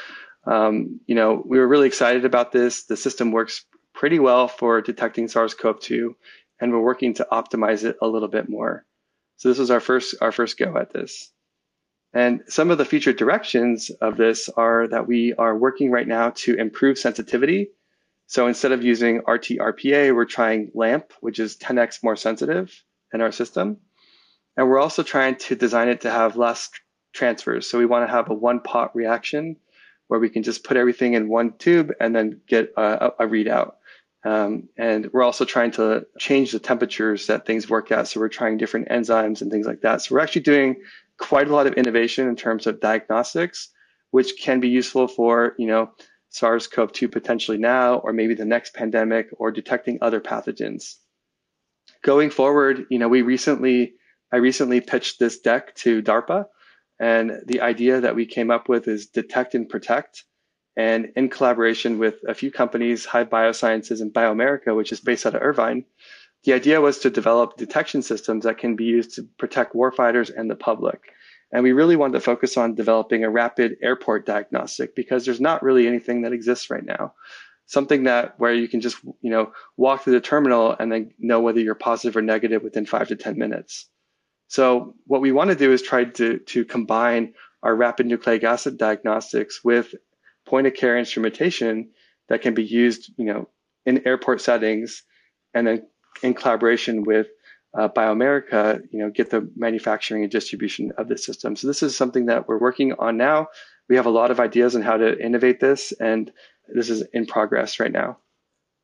[0.45, 2.85] um, you know, we were really excited about this.
[2.85, 6.15] The system works pretty well for detecting SARS-CoV-2
[6.59, 8.85] and we're working to optimize it a little bit more.
[9.37, 11.31] So this was our first our first go at this.
[12.13, 16.29] And some of the future directions of this are that we are working right now
[16.35, 17.69] to improve sensitivity.
[18.27, 22.83] So instead of using RT-RPA, we're trying LAMP, which is 10x more sensitive
[23.13, 23.77] in our system.
[24.57, 26.69] And we're also trying to design it to have less
[27.13, 27.69] transfers.
[27.69, 29.57] So we want to have a one pot reaction
[30.07, 33.73] where we can just put everything in one tube and then get a, a readout.
[34.25, 38.07] Um, and we're also trying to change the temperatures that things work at.
[38.07, 40.01] So we're trying different enzymes and things like that.
[40.01, 40.77] So we're actually doing
[41.17, 43.69] quite a lot of innovation in terms of diagnostics,
[44.11, 45.91] which can be useful for, you know,
[46.33, 50.95] SARS-CoV-2 potentially now, or maybe the next pandemic, or detecting other pathogens.
[52.03, 53.93] Going forward, you know, we recently,
[54.31, 56.45] I recently pitched this deck to DARPA,
[56.99, 60.23] and the idea that we came up with is detect and protect.
[60.75, 65.35] And in collaboration with a few companies, Hive Biosciences and BioAmerica, which is based out
[65.35, 65.85] of Irvine,
[66.45, 70.49] the idea was to develop detection systems that can be used to protect warfighters and
[70.49, 71.13] the public.
[71.53, 75.61] And we really wanted to focus on developing a rapid airport diagnostic because there's not
[75.61, 77.13] really anything that exists right now.
[77.67, 81.39] Something that where you can just, you know, walk through the terminal and then know
[81.39, 83.87] whether you're positive or negative within five to 10 minutes.
[84.47, 88.79] So what we want to do is try to, to combine our rapid nucleic acid
[88.79, 89.93] diagnostics with
[90.45, 91.91] point of care instrumentation
[92.29, 93.47] that can be used, you know,
[93.85, 95.03] in airport settings
[95.53, 95.87] and then
[96.23, 97.27] in collaboration with
[97.75, 101.55] uh, Biomerica, you know, get the manufacturing and distribution of the system.
[101.55, 103.47] So this is something that we're working on now.
[103.89, 106.31] We have a lot of ideas on how to innovate this, and
[106.73, 108.17] this is in progress right now.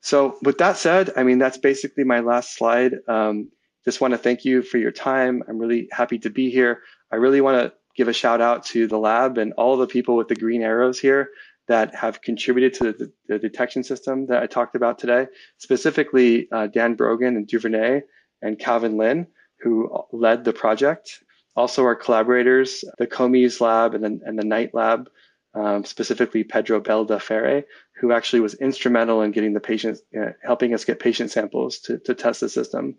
[0.02, 2.96] So with that said, I mean, that's basically my last slide.
[3.08, 3.50] Um,
[3.86, 5.44] just want to thank you for your time.
[5.48, 6.82] I'm really happy to be here.
[7.12, 10.16] I really want to give a shout out to the lab and all the people
[10.16, 11.30] with the green arrows here
[11.68, 16.68] that have contributed to the, the detection system that I talked about today, specifically uh,
[16.68, 18.02] Dan Brogan and Duvernay
[18.42, 19.28] and Calvin Lin,
[19.62, 21.24] who led the project.
[21.56, 25.10] Also, our collaborators, the Comes lab and the, and the Knight lab,
[25.54, 27.64] um, specifically Pedro Belda Ferre,
[28.00, 31.98] who actually was instrumental in getting the patients, uh, helping us get patient samples to,
[32.00, 32.96] to test the system.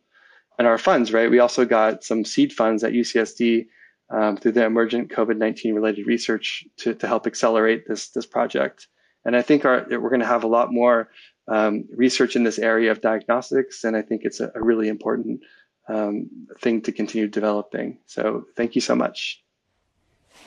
[0.59, 1.31] And our funds, right?
[1.31, 3.67] We also got some seed funds at UCSD
[4.11, 8.89] um, through the emergent COVID-19 related research to, to help accelerate this, this project.
[9.25, 11.09] And I think our, we're going to have a lot more
[11.51, 13.85] um, research in this area of diagnostics.
[13.85, 15.43] And I think it's a, a really important
[15.89, 17.99] um, thing to continue developing.
[18.07, 19.43] So thank you so much.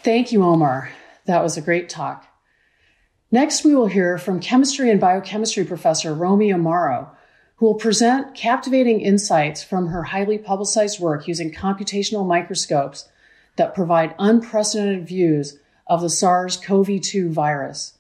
[0.02, 0.92] Thank you, Omar.
[1.26, 2.26] That was a great talk.
[3.32, 7.10] Next, we will hear from chemistry and biochemistry professor Romy Amaro,
[7.56, 13.10] who will present captivating insights from her highly publicized work using computational microscopes
[13.56, 17.98] that provide unprecedented views of the SARS CoV 2 virus.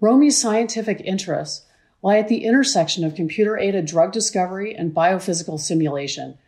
[0.00, 1.66] Romy's scientific interests
[2.02, 6.38] lie at the intersection of computer aided drug discovery and biophysical simulation.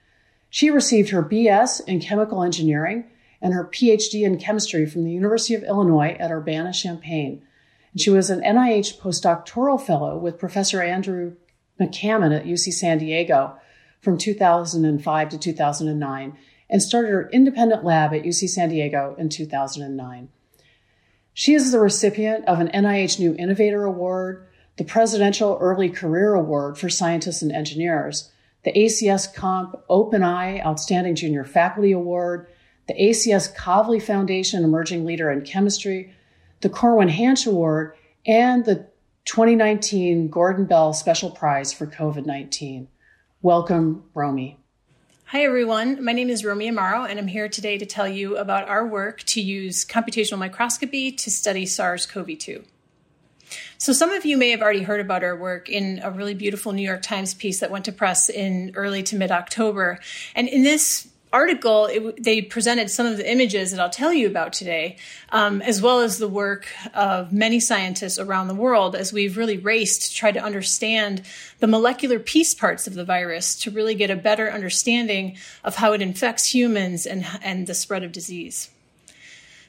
[0.48, 3.04] She received her BS in chemical engineering
[3.40, 7.42] and her PhD in chemistry from the University of Illinois at Urbana Champaign.
[7.92, 11.34] And she was an NIH postdoctoral fellow with Professor Andrew
[11.80, 13.56] McCammon at UC San Diego
[14.00, 16.36] from 2005 to 2009
[16.68, 20.28] and started her independent lab at UC San Diego in 2009.
[21.32, 24.46] She is the recipient of an NIH New Innovator Award,
[24.80, 28.32] the Presidential Early Career Award for Scientists and Engineers,
[28.64, 32.46] the ACS Comp OpenEye Outstanding Junior Faculty Award,
[32.88, 36.14] the ACS Kavli Foundation Emerging Leader in Chemistry,
[36.62, 38.86] the Corwin Hanch Award, and the
[39.26, 42.88] 2019 Gordon Bell Special Prize for COVID 19.
[43.42, 44.58] Welcome, Romy.
[45.26, 46.02] Hi, everyone.
[46.02, 49.24] My name is Romy Amaro, and I'm here today to tell you about our work
[49.24, 52.64] to use computational microscopy to study SARS CoV 2.
[53.80, 56.72] So, some of you may have already heard about our work in a really beautiful
[56.72, 59.98] New York Times piece that went to press in early to mid October.
[60.34, 64.26] And in this article, it, they presented some of the images that I'll tell you
[64.26, 64.98] about today,
[65.30, 69.56] um, as well as the work of many scientists around the world as we've really
[69.56, 71.22] raced to try to understand
[71.60, 75.94] the molecular piece parts of the virus to really get a better understanding of how
[75.94, 78.68] it infects humans and, and the spread of disease.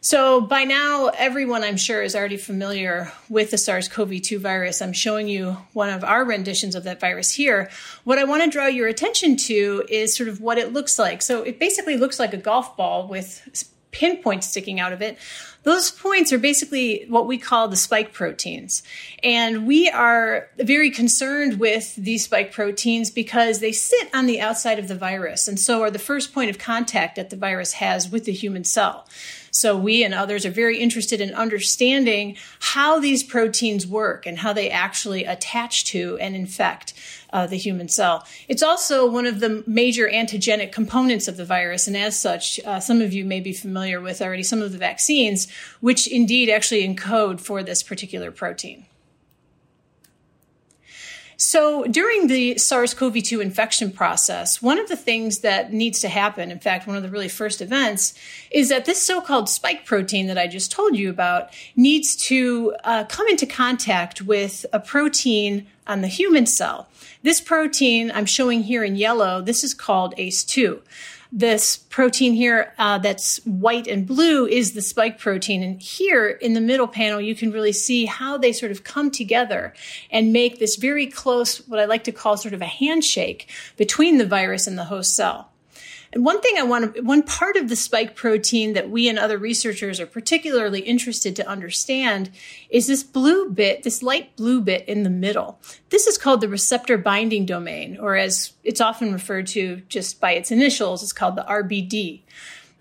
[0.03, 4.81] So by now, everyone I'm sure is already familiar with the SARS-CoV-2 virus.
[4.81, 7.69] I'm showing you one of our renditions of that virus here.
[8.03, 11.21] What I want to draw your attention to is sort of what it looks like.
[11.21, 15.19] So it basically looks like a golf ball with pinpoints sticking out of it.
[15.63, 18.81] Those points are basically what we call the spike proteins.
[19.21, 24.79] And we are very concerned with these spike proteins because they sit on the outside
[24.79, 28.09] of the virus and so are the first point of contact that the virus has
[28.09, 29.07] with the human cell.
[29.51, 34.53] So we and others are very interested in understanding how these proteins work and how
[34.53, 36.93] they actually attach to and infect
[37.33, 38.25] uh, the human cell.
[38.47, 42.79] It's also one of the major antigenic components of the virus, and as such, uh,
[42.79, 45.47] some of you may be familiar with already some of the vaccines,
[45.79, 48.85] which indeed actually encode for this particular protein.
[51.43, 56.07] So during the SARS CoV 2 infection process, one of the things that needs to
[56.07, 58.13] happen, in fact, one of the really first events,
[58.51, 62.75] is that this so called spike protein that I just told you about needs to
[62.83, 66.87] uh, come into contact with a protein on the human cell.
[67.23, 70.79] This protein I'm showing here in yellow, this is called ACE2
[71.31, 75.63] this protein here uh, that's white and blue is the spike protein.
[75.63, 79.11] And here in the middle panel, you can really see how they sort of come
[79.11, 79.73] together
[80.09, 84.17] and make this very close, what I like to call sort of a handshake between
[84.17, 85.50] the virus and the host cell.
[86.13, 89.17] And one thing I want to, one part of the spike protein that we and
[89.17, 92.29] other researchers are particularly interested to understand
[92.69, 95.59] is this blue bit, this light blue bit in the middle.
[95.89, 100.33] This is called the receptor binding domain, or as it's often referred to just by
[100.33, 102.21] its initials, it's called the RBD.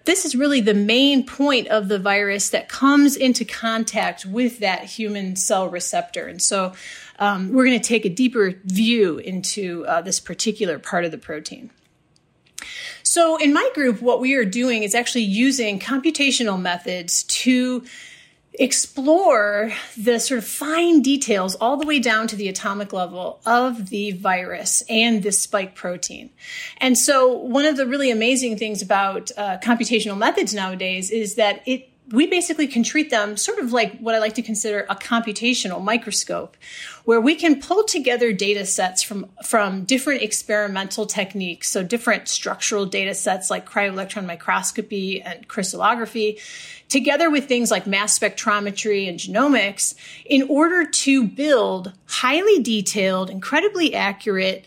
[0.07, 4.85] This is really the main point of the virus that comes into contact with that
[4.85, 6.27] human cell receptor.
[6.27, 6.73] And so
[7.19, 11.19] um, we're going to take a deeper view into uh, this particular part of the
[11.19, 11.71] protein.
[13.11, 17.83] So in my group, what we are doing is actually using computational methods to
[18.55, 23.91] explore the sort of fine details all the way down to the atomic level of
[23.91, 26.31] the virus and this spike protein.
[26.79, 31.63] And so one of the really amazing things about uh, computational methods nowadays is that
[31.67, 34.97] it we basically can treat them sort of like what I like to consider a
[34.97, 36.57] computational microscope,
[37.05, 42.85] where we can pull together data sets from, from different experimental techniques, so different structural
[42.85, 46.39] data sets like cryo-electron microscopy and crystallography,
[46.89, 49.95] together with things like mass spectrometry and genomics,
[50.25, 54.65] in order to build highly detailed, incredibly accurate,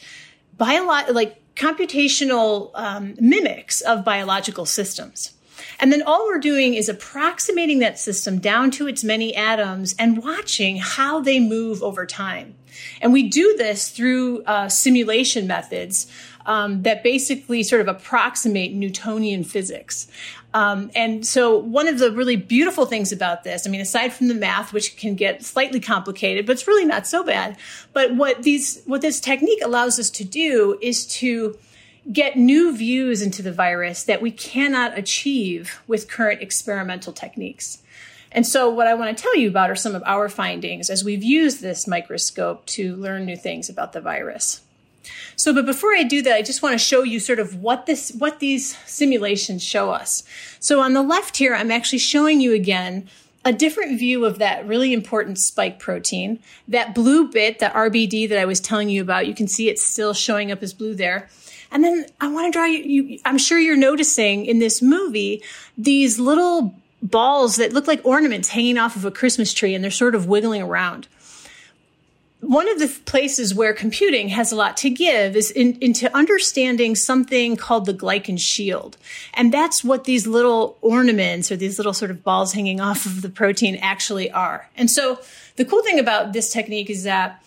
[0.58, 5.34] bio- like computational um, mimics of biological systems.
[5.80, 10.24] And then all we're doing is approximating that system down to its many atoms and
[10.24, 12.56] watching how they move over time.
[13.02, 16.08] And we do this through uh, simulation methods
[16.46, 20.08] um, that basically sort of approximate Newtonian physics.
[20.54, 24.28] Um, and so, one of the really beautiful things about this, I mean, aside from
[24.28, 27.58] the math, which can get slightly complicated, but it's really not so bad.
[27.92, 31.58] But what these, what this technique allows us to do is to
[32.12, 37.82] get new views into the virus that we cannot achieve with current experimental techniques.
[38.32, 41.04] And so, what I want to tell you about are some of our findings as
[41.04, 44.62] we've used this microscope to learn new things about the virus.
[45.36, 47.86] So, but before I do that, I just want to show you sort of what
[47.86, 50.24] this, what these simulations show us.
[50.60, 53.08] So, on the left here, I'm actually showing you again
[53.46, 56.40] a different view of that really important spike protein.
[56.68, 59.84] That blue bit, that RBD that I was telling you about, you can see it's
[59.84, 61.30] still showing up as blue there.
[61.74, 65.44] And then I want to draw you, you, I'm sure you're noticing in this movie
[65.78, 69.92] these little balls that look like ornaments hanging off of a Christmas tree and they're
[69.92, 71.08] sort of wiggling around.
[72.42, 76.96] One of the places where computing has a lot to give is in, into understanding
[76.96, 78.98] something called the glycan shield.
[79.34, 83.22] And that's what these little ornaments or these little sort of balls hanging off of
[83.22, 84.70] the protein actually are.
[84.76, 85.20] And so
[85.56, 87.44] the cool thing about this technique is that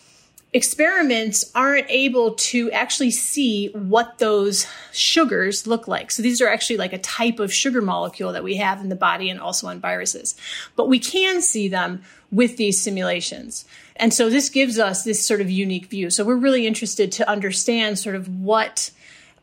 [0.57, 6.11] experiments aren't able to actually see what those sugars look like.
[6.11, 8.95] So these are actually like a type of sugar molecule that we have in the
[8.95, 10.35] body and also on viruses.
[10.75, 12.01] But we can see them
[12.31, 13.65] with these simulations.
[13.95, 16.09] And so this gives us this sort of unique view.
[16.09, 18.91] So we're really interested to understand sort of what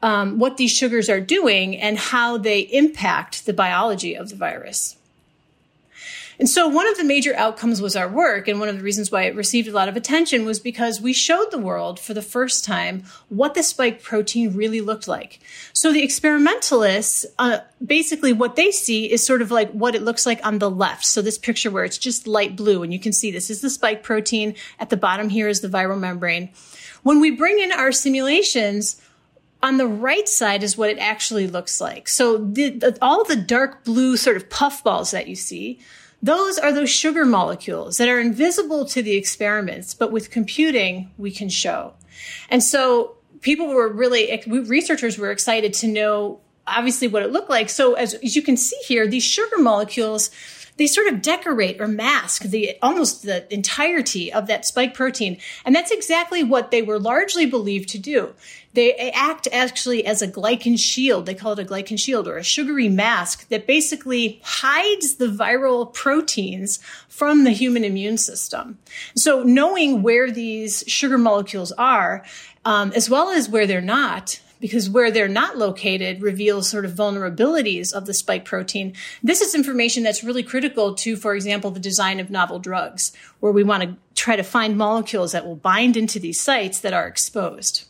[0.03, 4.97] um, what these sugars are doing and how they impact the biology of the virus.
[6.39, 8.49] And so one of the major outcomes was our work.
[8.49, 11.13] And one of the reasons why it received a lot of attention was because we
[11.13, 15.41] showed the world for the first time what the spike protein really looked like.
[15.73, 20.27] So the experimentalists, uh, basically what they see is sort of like what it looks
[20.27, 21.05] like on the left.
[21.05, 23.71] So this picture where it's just light blue and you can see this is the
[23.71, 24.55] spike protein.
[24.79, 26.51] At the bottom here is the viral membrane.
[27.03, 29.01] When we bring in our simulations,
[29.65, 32.07] on the right side is what it actually looks like.
[32.07, 35.81] So the, the, all the dark blue sort of puffballs that you see,
[36.25, 41.31] those are those sugar molecules that are invisible to the experiments, but with computing, we
[41.31, 41.93] can show.
[42.49, 47.69] And so people were really, researchers were excited to know obviously what it looked like.
[47.69, 50.31] So as, as you can see here, these sugar molecules
[50.77, 55.39] they sort of decorate or mask the almost the entirety of that spike protein.
[55.65, 58.35] And that's exactly what they were largely believed to do.
[58.73, 61.27] They act actually as a glycan shield.
[61.27, 65.93] They call it a glycan shield or a sugary mask that basically hides the viral
[65.93, 68.79] proteins from the human immune system.
[69.15, 72.25] So knowing where these sugar molecules are,
[72.65, 76.93] um, as well as where they're not, because where they're not located reveals sort of
[76.93, 78.95] vulnerabilities of the spike protein.
[79.23, 83.53] This is information that's really critical to, for example, the design of novel drugs, where
[83.53, 87.07] we want to try to find molecules that will bind into these sites that are
[87.07, 87.85] exposed.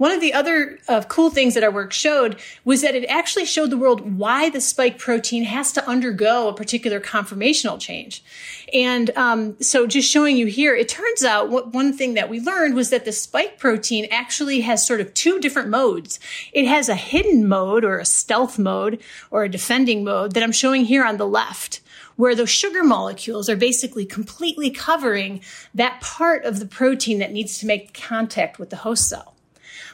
[0.00, 3.44] One of the other uh, cool things that our work showed was that it actually
[3.44, 8.24] showed the world why the spike protein has to undergo a particular conformational change.
[8.72, 12.40] And um, so, just showing you here, it turns out what, one thing that we
[12.40, 16.18] learned was that the spike protein actually has sort of two different modes.
[16.54, 20.50] It has a hidden mode or a stealth mode or a defending mode that I'm
[20.50, 21.82] showing here on the left
[22.16, 25.42] where those sugar molecules are basically completely covering
[25.74, 29.34] that part of the protein that needs to make contact with the host cell.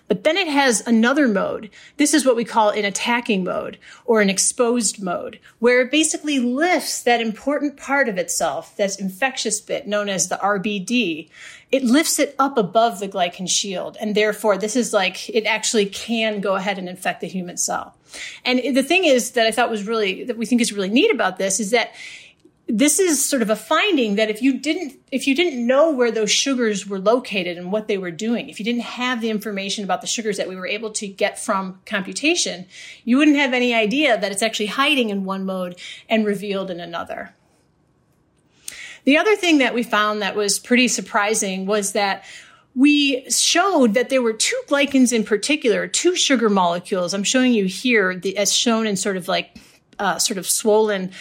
[0.09, 1.71] But then it has another mode.
[1.97, 6.39] This is what we call an attacking mode or an exposed mode, where it basically
[6.39, 11.29] lifts that important part of itself, that infectious bit known as the RBD.
[11.73, 13.97] It lifts it up above the glycan shield.
[14.01, 17.97] And therefore, this is like, it actually can go ahead and infect the human cell.
[18.45, 21.11] And the thing is that I thought was really, that we think is really neat
[21.11, 21.93] about this is that
[22.69, 26.11] this is sort of a finding that if you didn't if you didn't know where
[26.11, 29.85] those sugars were located and what they were doing if you didn't have the information
[29.85, 32.67] about the sugars that we were able to get from computation
[33.05, 36.81] you wouldn't have any idea that it's actually hiding in one mode and revealed in
[36.81, 37.33] another
[39.05, 42.25] the other thing that we found that was pretty surprising was that
[42.75, 47.15] we showed that there were two glycans in particular, two sugar molecules.
[47.15, 49.57] I'm showing you here the, as shown in sort of like
[49.99, 51.13] uh, sort of swollen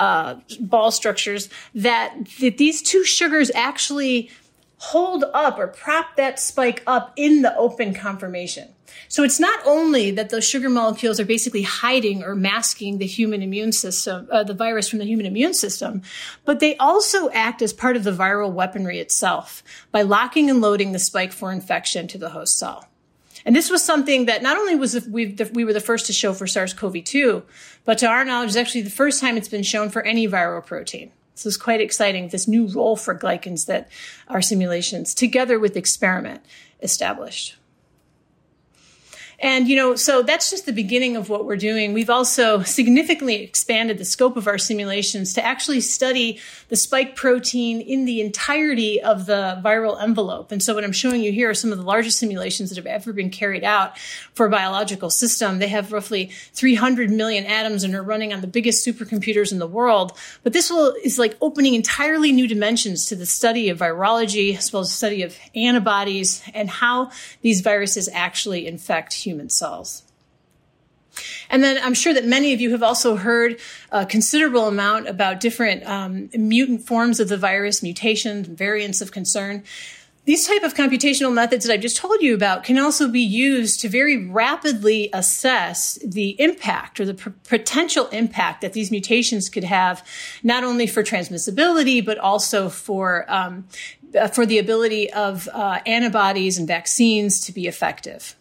[0.00, 4.30] uh, ball structures that, that these two sugars actually
[4.78, 8.68] hold up or prop that spike up in the open conformation.
[9.08, 13.42] So it's not only that those sugar molecules are basically hiding or masking the human
[13.42, 16.02] immune system, uh, the virus from the human immune system,
[16.44, 20.92] but they also act as part of the viral weaponry itself by locking and loading
[20.92, 22.88] the spike for infection to the host cell.
[23.44, 26.32] And this was something that not only was we, we were the first to show
[26.32, 27.42] for SARS-CoV-2,
[27.84, 30.64] but to our knowledge, is actually the first time it's been shown for any viral
[30.64, 31.12] protein.
[31.34, 33.88] So it's quite exciting, this new role for glycans that
[34.28, 36.42] our simulations, together with experiment,
[36.80, 37.56] established.
[39.40, 41.92] And, you know, so that's just the beginning of what we're doing.
[41.92, 47.80] We've also significantly expanded the scope of our simulations to actually study the spike protein
[47.80, 50.52] in the entirety of the viral envelope.
[50.52, 52.86] And so what I'm showing you here are some of the largest simulations that have
[52.86, 55.58] ever been carried out for a biological system.
[55.58, 59.66] They have roughly 300 million atoms and are running on the biggest supercomputers in the
[59.66, 60.12] world.
[60.42, 64.72] But this will, is like opening entirely new dimensions to the study of virology, as
[64.72, 67.10] well as the study of antibodies and how
[67.42, 70.02] these viruses actually infect humans human cells.
[71.50, 73.60] And then I'm sure that many of you have also heard
[73.92, 79.62] a considerable amount about different um, mutant forms of the virus, mutations, variants of concern.
[80.26, 83.80] These type of computational methods that I've just told you about can also be used
[83.80, 89.64] to very rapidly assess the impact or the p- potential impact that these mutations could
[89.64, 90.02] have,
[90.42, 93.68] not only for transmissibility but also for um,
[94.32, 98.34] for the ability of uh, antibodies and vaccines to be effective.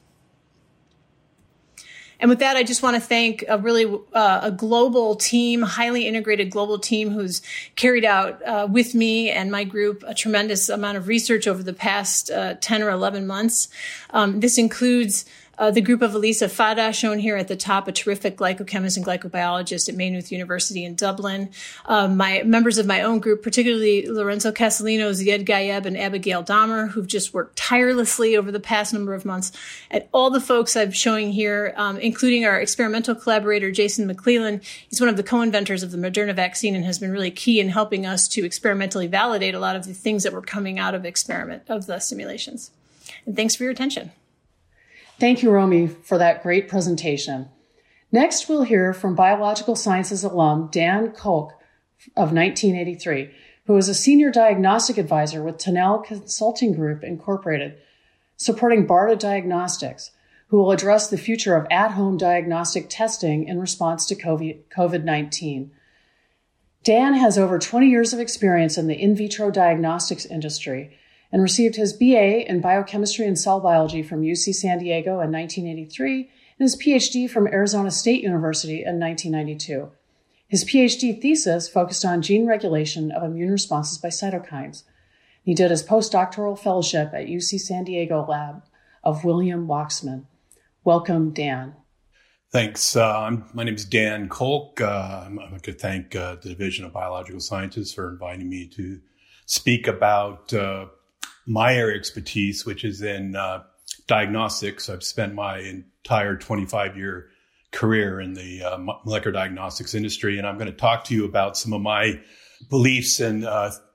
[2.23, 6.07] And with that, I just want to thank a really uh, a global team, highly
[6.07, 7.41] integrated global team who's
[7.75, 11.73] carried out uh, with me and my group a tremendous amount of research over the
[11.73, 13.67] past uh, 10 or 11 months.
[14.11, 15.25] Um, this includes
[15.57, 19.05] uh, the group of Elisa Fada, shown here at the top, a terrific glycochemist and
[19.05, 21.49] glycobiologist at Maynooth University in Dublin.
[21.85, 26.89] Um, my members of my own group, particularly Lorenzo Casalino, Zied Gayeb, and Abigail Dahmer,
[26.89, 29.51] who've just worked tirelessly over the past number of months.
[29.91, 34.61] And all the folks I'm showing here, um, including our experimental collaborator, Jason McClellan.
[34.89, 37.69] He's one of the co-inventors of the Moderna vaccine and has been really key in
[37.69, 41.05] helping us to experimentally validate a lot of the things that were coming out of
[41.05, 42.71] experiment of the simulations.
[43.25, 44.11] And thanks for your attention.
[45.19, 47.49] Thank you, Romy, for that great presentation.
[48.11, 51.51] Next, we'll hear from biological sciences alum Dan Koch
[52.15, 53.31] of 1983,
[53.65, 57.77] who is a senior diagnostic advisor with Tonell Consulting Group Incorporated,
[58.35, 60.11] supporting BARDA Diagnostics,
[60.47, 65.71] who will address the future of at home diagnostic testing in response to COVID 19.
[66.83, 70.97] Dan has over 20 years of experience in the in vitro diagnostics industry
[71.33, 76.29] and received his BA in biochemistry and cell biology from UC San Diego in 1983
[76.59, 79.89] and his PhD from Arizona State University in 1992.
[80.47, 84.83] His PhD thesis focused on gene regulation of immune responses by cytokines.
[85.43, 88.61] He did his postdoctoral fellowship at UC San Diego lab
[89.03, 90.25] of William Waxman.
[90.83, 91.73] Welcome, Dan.
[92.51, 92.95] Thanks.
[92.95, 94.79] Uh, my name is Dan Kolk.
[94.79, 99.01] Uh, I want to thank uh, the Division of Biological Sciences for inviting me to
[99.47, 100.85] speak about uh,
[101.45, 103.63] my area expertise, which is in uh,
[104.07, 104.89] diagnostics.
[104.89, 107.29] I've spent my entire 25 year
[107.71, 111.57] career in the uh, molecular diagnostics industry, and I'm going to talk to you about
[111.57, 112.19] some of my
[112.69, 113.41] beliefs and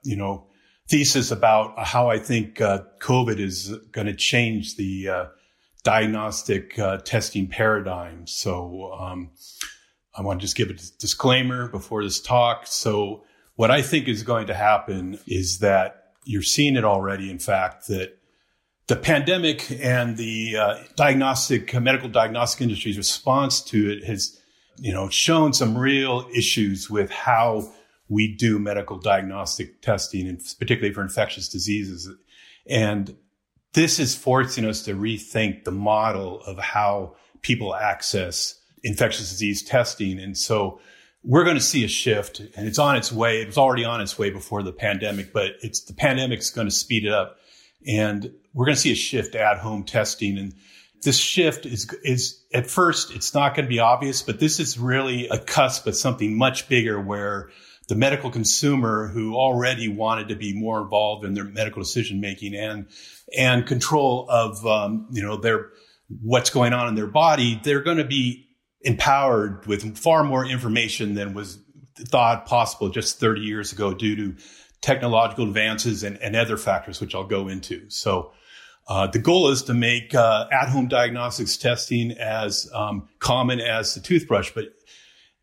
[0.02, 0.46] you know
[0.88, 5.28] thesis about how I think COVID is going to change the
[5.88, 8.26] diagnostic uh, testing paradigm.
[8.26, 9.30] So um,
[10.14, 12.66] I want to just give a disclaimer before this talk.
[12.66, 13.24] So
[13.54, 17.30] what I think is going to happen is that you're seeing it already.
[17.30, 18.18] In fact, that
[18.86, 24.38] the pandemic and the uh, diagnostic medical diagnostic industry's response to it has,
[24.76, 27.72] you know, shown some real issues with how
[28.10, 32.10] we do medical diagnostic testing, and particularly for infectious diseases.
[32.68, 33.16] And
[33.72, 40.18] this is forcing us to rethink the model of how people access infectious disease testing.
[40.18, 40.78] And so
[41.22, 43.40] we're going to see a shift and it's on its way.
[43.42, 46.74] It was already on its way before the pandemic, but it's the pandemic's going to
[46.74, 47.38] speed it up.
[47.86, 50.38] And we're going to see a shift at home testing.
[50.38, 50.54] And
[51.02, 54.78] this shift is, is at first, it's not going to be obvious, but this is
[54.78, 57.50] really a cusp of something much bigger where
[57.88, 62.54] the medical consumer who already wanted to be more involved in their medical decision making
[62.54, 62.86] and
[63.36, 65.70] and control of um, you know their
[66.22, 68.47] what's going on in their body, they're going to be
[68.82, 71.58] empowered with far more information than was
[71.96, 74.36] thought possible just 30 years ago due to
[74.80, 77.88] technological advances and, and other factors, which I'll go into.
[77.90, 78.32] So.
[78.90, 84.00] Uh, the goal is to make uh, at-home diagnostics testing as um, common as the
[84.00, 84.72] toothbrush, but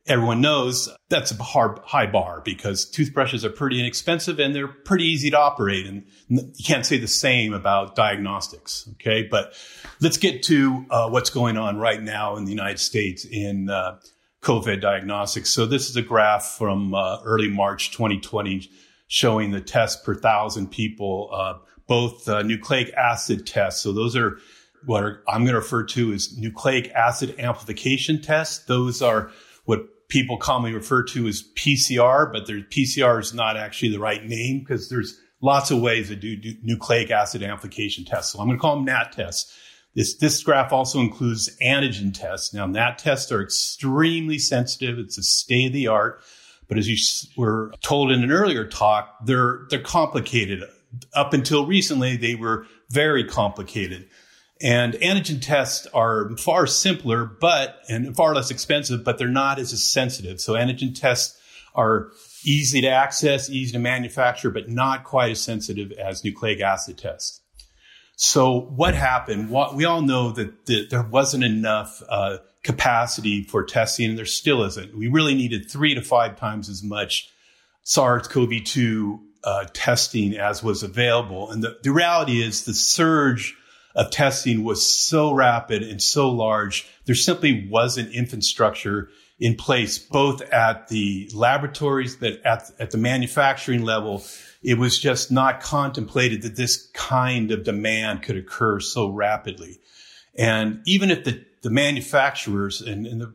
[0.07, 5.05] everyone knows that's a hard, high bar because toothbrushes are pretty inexpensive and they're pretty
[5.05, 5.87] easy to operate.
[5.87, 8.87] And you can't say the same about diagnostics.
[8.93, 9.27] Okay.
[9.29, 9.53] But
[10.01, 13.99] let's get to uh, what's going on right now in the United States in uh,
[14.41, 15.49] COVID diagnostics.
[15.49, 18.69] So this is a graph from uh, early March 2020
[19.07, 21.55] showing the tests per thousand people, uh,
[21.87, 23.81] both uh, nucleic acid tests.
[23.81, 24.37] So those are
[24.85, 28.65] what are, I'm going to refer to as nucleic acid amplification tests.
[28.65, 29.31] Those are
[29.65, 34.59] what people commonly refer to as PCR, but PCR is not actually the right name
[34.59, 38.31] because there's lots of ways to do, do, nucleic acid amplification tests.
[38.31, 39.53] So I'm going to call them NAT tests.
[39.93, 42.53] This, this graph also includes antigen tests.
[42.53, 44.99] Now, NAT tests are extremely sensitive.
[44.99, 46.23] It's a state of the art.
[46.69, 46.95] But as you
[47.35, 50.63] were told in an earlier talk, they're, they're complicated.
[51.13, 54.07] Up until recently, they were very complicated.
[54.61, 59.83] And antigen tests are far simpler, but and far less expensive, but they're not as
[59.83, 60.39] sensitive.
[60.39, 61.37] So antigen tests
[61.73, 62.11] are
[62.45, 67.41] easy to access, easy to manufacture, but not quite as sensitive as nucleic acid tests.
[68.15, 69.49] So what happened?
[69.49, 74.25] What, we all know that, that there wasn't enough uh, capacity for testing, and there
[74.25, 74.97] still isn't.
[74.97, 77.29] We really needed three to five times as much
[77.83, 81.51] SARS-CoV-2 uh, testing as was available.
[81.51, 83.55] And the, the reality is the surge
[83.95, 90.41] of testing was so rapid and so large, there simply wasn't infrastructure in place, both
[90.41, 94.23] at the laboratories, but at, at the manufacturing level.
[94.63, 99.79] It was just not contemplated that this kind of demand could occur so rapidly.
[100.37, 103.33] And even if the, the manufacturers and, and the,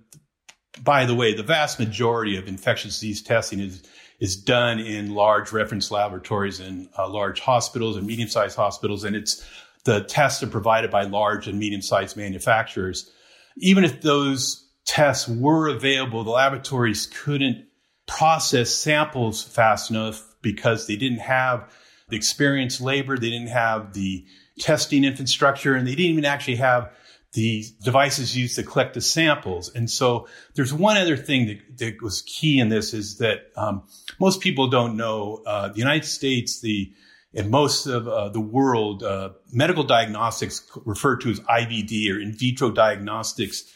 [0.83, 3.83] by the way, the vast majority of infectious disease testing is
[4.21, 9.43] is done in large reference laboratories and uh, large hospitals and medium-sized hospitals, and it's
[9.85, 13.11] the tests are provided by large and medium sized manufacturers.
[13.57, 17.67] Even if those tests were available, the laboratories couldn't
[18.07, 21.73] process samples fast enough because they didn't have
[22.09, 24.25] the experienced labor, they didn't have the
[24.59, 26.93] testing infrastructure, and they didn't even actually have
[27.33, 29.73] the devices used to collect the samples.
[29.73, 33.85] And so there's one other thing that, that was key in this is that um,
[34.19, 36.93] most people don't know uh, the United States, the
[37.33, 42.33] in most of uh, the world, uh, medical diagnostics referred to as IVD or in
[42.33, 43.73] vitro diagnostics,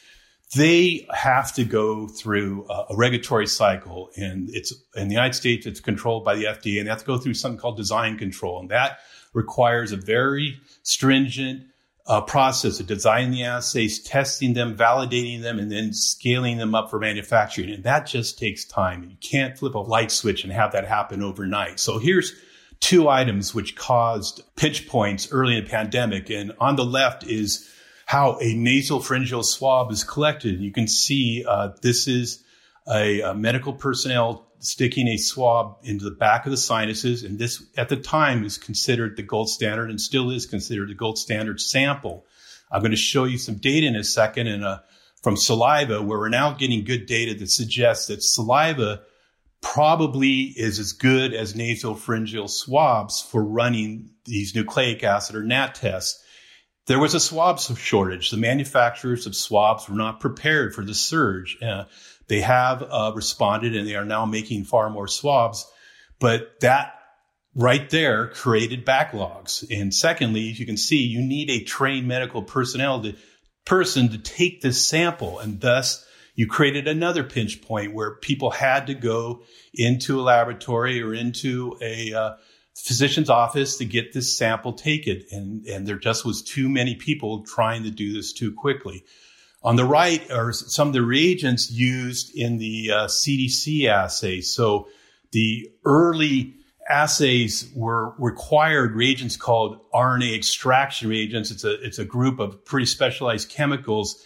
[0.56, 4.10] they have to go through a, a regulatory cycle.
[4.16, 7.06] And it's in the United States, it's controlled by the FDA and they have to
[7.06, 8.60] go through something called design control.
[8.60, 8.98] And that
[9.32, 11.66] requires a very stringent
[12.06, 16.90] uh, process of designing the assays, testing them, validating them, and then scaling them up
[16.90, 17.70] for manufacturing.
[17.70, 19.04] And that just takes time.
[19.04, 21.80] You can't flip a light switch and have that happen overnight.
[21.80, 22.34] So here's
[22.84, 26.28] two items which caused pinch points early in the pandemic.
[26.28, 27.66] And on the left is
[28.04, 30.60] how a nasal pharyngeal swab is collected.
[30.60, 32.44] You can see uh, this is
[32.86, 37.62] a, a, medical personnel sticking a swab into the back of the sinuses, and this
[37.78, 41.62] at the time is considered the gold standard and still is considered the gold standard
[41.62, 42.26] sample.
[42.70, 44.80] I'm going to show you some data in a second and uh,
[45.22, 49.00] from saliva, where we're now getting good data that suggests that saliva
[49.64, 55.74] probably is as good as nasal pharyngeal swabs for running these nucleic acid or NAT
[55.74, 56.22] tests.
[56.86, 58.30] There was a swab shortage.
[58.30, 61.56] The manufacturers of swabs were not prepared for the surge.
[61.62, 61.84] Uh,
[62.28, 65.66] they have uh, responded and they are now making far more swabs,
[66.20, 66.92] but that
[67.54, 69.64] right there created backlogs.
[69.70, 73.14] And secondly, as you can see, you need a trained medical personnel to,
[73.64, 76.04] person to take this sample and thus
[76.34, 81.76] you created another pinch point where people had to go into a laboratory or into
[81.80, 82.34] a uh,
[82.76, 85.24] physician's office to get this sample taken.
[85.30, 89.04] And, and there just was too many people trying to do this too quickly.
[89.62, 94.40] On the right are some of the reagents used in the uh, CDC assay.
[94.40, 94.88] So
[95.30, 96.54] the early
[96.88, 101.50] assays were required reagents called RNA extraction reagents.
[101.50, 104.22] It's a, it's a group of pretty specialized chemicals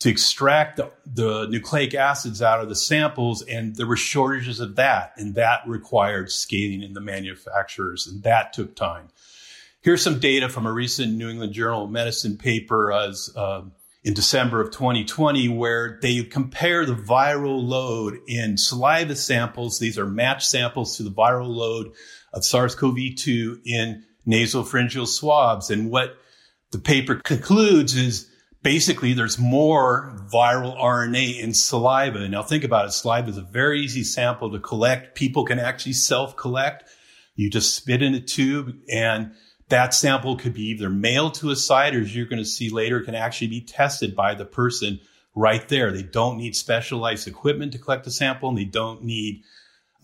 [0.00, 4.76] to extract the, the, nucleic acids out of the samples, and there were shortages of
[4.76, 9.08] that, and that required scaling in the manufacturers, and that took time.
[9.80, 13.62] Here's some data from a recent New England Journal of Medicine paper as, uh,
[14.04, 19.78] in December of 2020, where they compare the viral load in saliva samples.
[19.78, 21.92] These are matched samples to the viral load
[22.32, 25.70] of SARS-CoV-2 in nasopharyngeal swabs.
[25.70, 26.16] And what
[26.70, 28.28] the paper concludes is
[28.62, 32.28] basically there's more viral RNA in saliva.
[32.28, 32.92] Now think about it.
[32.92, 35.14] Saliva is a very easy sample to collect.
[35.14, 36.88] People can actually self collect.
[37.34, 39.32] You just spit in a tube and
[39.68, 42.68] that sample could be either mailed to a site or as you're going to see
[42.68, 45.00] later, can actually be tested by the person
[45.34, 45.90] right there.
[45.90, 49.44] They don't need specialized equipment to collect the sample and they don't need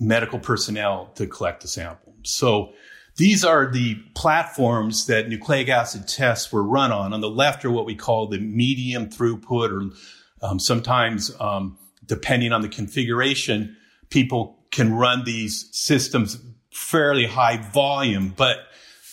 [0.01, 2.15] medical personnel to collect the sample.
[2.23, 2.73] So
[3.19, 7.13] these are the platforms that nucleic acid tests were run on.
[7.13, 9.93] On the left are what we call the medium throughput, or
[10.41, 13.77] um, sometimes, um, depending on the configuration,
[14.09, 16.39] people can run these systems
[16.71, 18.33] fairly high volume.
[18.37, 18.59] But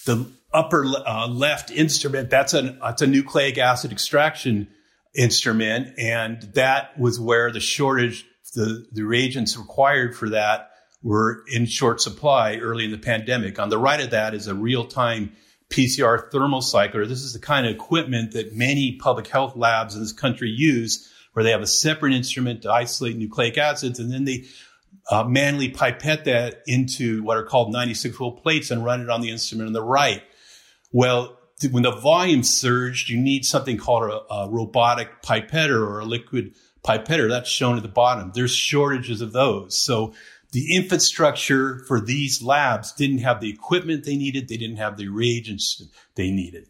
[0.05, 4.67] the upper uh, left instrument, that's a, that's a nucleic acid extraction
[5.15, 5.97] instrument.
[5.97, 10.69] And that was where the shortage, the, the reagents required for that
[11.05, 13.59] were in short supply early in the pandemic.
[13.59, 15.31] On the right of that is a real time
[15.69, 17.05] PCR thermal cycler.
[17.05, 21.13] This is the kind of equipment that many public health labs in this country use,
[21.33, 24.45] where they have a separate instrument to isolate nucleic acids, and then they
[25.11, 29.21] uh, manually pipette that into what are called 96 volt plates and run it on
[29.21, 30.23] the instrument on the right.
[30.91, 31.37] Well,
[31.69, 36.55] when the volume surged, you need something called a, a robotic pipetter or a liquid
[36.83, 37.29] pipetter.
[37.29, 38.31] That's shown at the bottom.
[38.33, 39.77] There's shortages of those.
[39.77, 40.13] So
[40.51, 44.47] the infrastructure for these labs didn't have the equipment they needed.
[44.47, 45.83] They didn't have the reagents
[46.15, 46.67] they needed.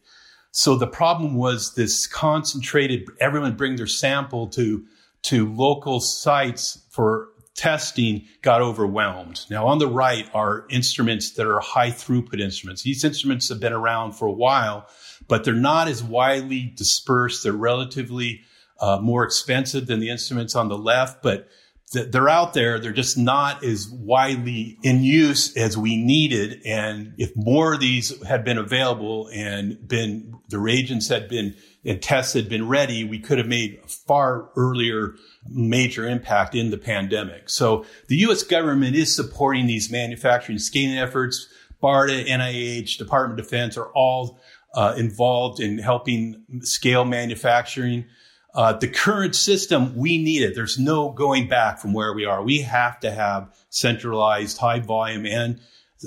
[0.51, 4.85] So the problem was this concentrated, everyone bring their sample to,
[5.23, 9.41] to local sites for testing got overwhelmed.
[9.49, 12.83] Now on the right are instruments that are high throughput instruments.
[12.83, 14.87] These instruments have been around for a while,
[15.27, 17.43] but they're not as widely dispersed.
[17.43, 18.41] They're relatively
[18.79, 21.47] uh, more expensive than the instruments on the left, but
[21.91, 22.79] they're out there.
[22.79, 26.61] They're just not as widely in use as we needed.
[26.65, 31.55] And if more of these had been available and been, the reagents had been,
[31.85, 35.15] and tests had been ready, we could have made a far earlier
[35.47, 37.49] major impact in the pandemic.
[37.49, 38.41] So the U.S.
[38.41, 41.47] government is supporting these manufacturing scaling efforts.
[41.83, 44.39] BARDA, NIH, Department of Defense are all
[44.73, 48.05] uh, involved in helping scale manufacturing.
[48.55, 50.55] Uh, the current system, we need it.
[50.55, 52.41] There's no going back from where we are.
[52.41, 55.59] We have to have centralized high volume and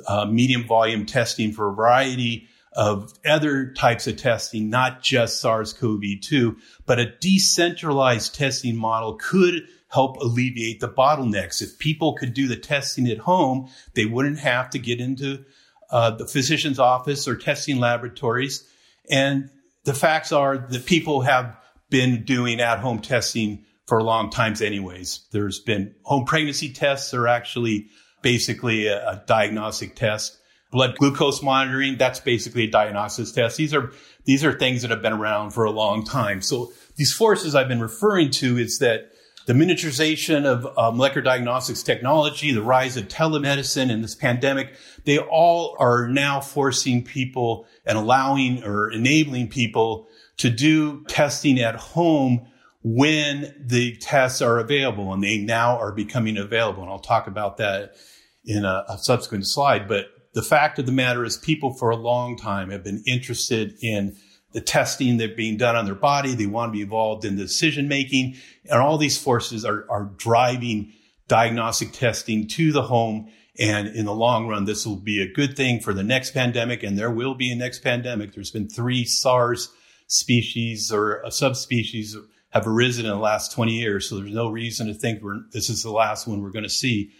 [0.07, 6.57] uh, medium volume testing for a variety of other types of testing, not just SARS-CoV-2,
[6.87, 11.61] but a decentralized testing model could help alleviate the bottlenecks.
[11.61, 15.45] If people could do the testing at home, they wouldn't have to get into
[15.91, 18.67] uh, the physician's office or testing laboratories.
[19.11, 19.51] And
[19.85, 21.58] the facts are that people have
[21.91, 25.26] been doing at home testing for long times anyways.
[25.32, 27.89] There's been home pregnancy tests are actually
[28.22, 30.39] basically a, a diagnostic test.
[30.70, 33.57] Blood glucose monitoring, that's basically a diagnosis test.
[33.57, 33.91] These are,
[34.26, 36.43] these are things that have been around for a long time.
[36.43, 39.12] So these forces I've been referring to is that
[39.47, 44.74] the miniaturization of uh, molecular diagnostics technology, the rise of telemedicine and this pandemic,
[45.07, 50.07] they all are now forcing people and allowing or enabling people
[50.39, 52.47] to do testing at home
[52.82, 56.82] when the tests are available and they now are becoming available.
[56.82, 57.97] And I'll talk about that
[58.45, 59.89] in a, a subsequent slide.
[59.89, 63.74] But the fact of the matter is people for a long time have been interested
[63.82, 64.16] in
[64.53, 66.34] the testing that being done on their body.
[66.34, 68.36] They want to be involved in the decision making
[68.70, 70.93] and all these forces are, are driving
[71.26, 73.30] diagnostic testing to the home.
[73.59, 76.82] And in the long run, this will be a good thing for the next pandemic.
[76.82, 78.32] And there will be a next pandemic.
[78.32, 79.70] There's been three SARS
[80.09, 82.17] species or a subspecies
[82.51, 84.09] have arisen in the last 20 years.
[84.09, 87.13] So there's no reason to think this is the last one we're going to see.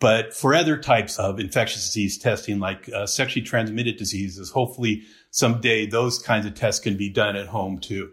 [0.00, 5.86] But for other types of infectious disease testing, like uh, sexually transmitted diseases, hopefully someday
[5.86, 8.12] those kinds of tests can be done at home too.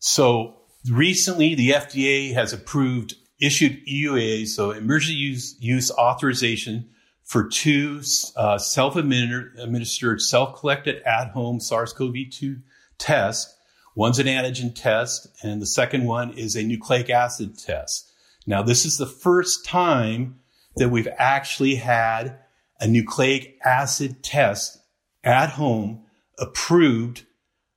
[0.00, 0.56] So
[0.90, 6.90] recently the FDA has approved, issued EUA, so emergency use, use authorization
[7.22, 8.02] for two
[8.34, 12.62] uh, self-administered, self-collected at-home SARS-CoV-2
[13.02, 13.54] tests.
[13.94, 18.10] One's an antigen test, and the second one is a nucleic acid test.
[18.46, 20.40] Now, this is the first time
[20.76, 22.38] that we've actually had
[22.80, 24.78] a nucleic acid test
[25.22, 26.04] at home
[26.38, 27.26] approved.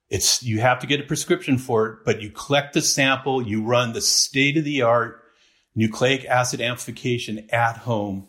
[0.09, 3.61] It's, you have to get a prescription for it, but you collect the sample, you
[3.61, 5.21] run the state of the art
[5.75, 8.27] nucleic acid amplification at home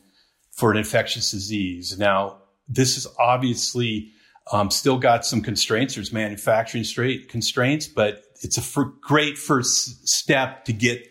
[0.50, 1.96] for an infectious disease.
[1.98, 4.10] Now, this is obviously
[4.52, 5.94] um, still got some constraints.
[5.94, 11.06] There's manufacturing straight constraints, but it's a great first step to get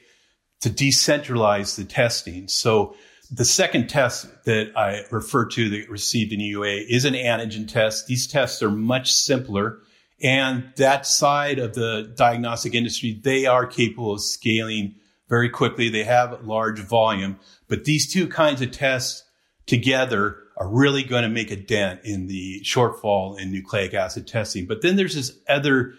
[0.61, 2.47] to decentralize the testing.
[2.47, 2.95] So
[3.29, 8.07] the second test that I refer to that received an EUA is an antigen test.
[8.07, 9.79] These tests are much simpler.
[10.23, 14.95] And that side of the diagnostic industry, they are capable of scaling
[15.27, 15.89] very quickly.
[15.89, 19.23] They have large volume, but these two kinds of tests
[19.65, 24.65] together are really going to make a dent in the shortfall in nucleic acid testing.
[24.65, 25.93] But then there's this other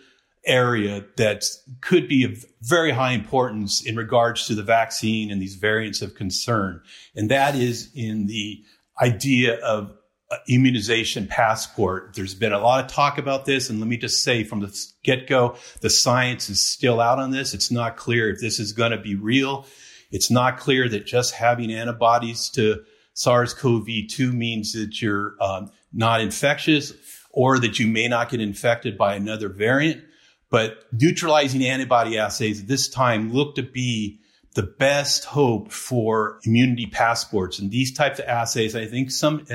[0.47, 1.45] area that
[1.81, 6.15] could be of very high importance in regards to the vaccine and these variants of
[6.15, 6.81] concern.
[7.15, 8.63] And that is in the
[9.03, 9.93] idea of
[10.31, 12.15] uh, immunization passport.
[12.15, 13.69] There's been a lot of talk about this.
[13.69, 17.31] And let me just say from the get go, the science is still out on
[17.31, 17.53] this.
[17.53, 19.67] It's not clear if this is going to be real.
[20.11, 22.85] It's not clear that just having antibodies to
[23.17, 26.93] SARS-CoV-2 means that you're um, not infectious
[27.31, 30.03] or that you may not get infected by another variant.
[30.51, 34.21] But neutralizing antibody assays at this time look to be
[34.55, 37.59] the best hope for immunity passports.
[37.59, 39.47] And these types of assays, I think some,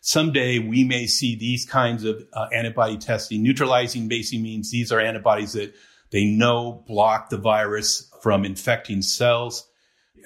[0.00, 3.42] someday we may see these kinds of uh, antibody testing.
[3.42, 5.74] Neutralizing basically means these are antibodies that
[6.10, 9.67] they know block the virus from infecting cells.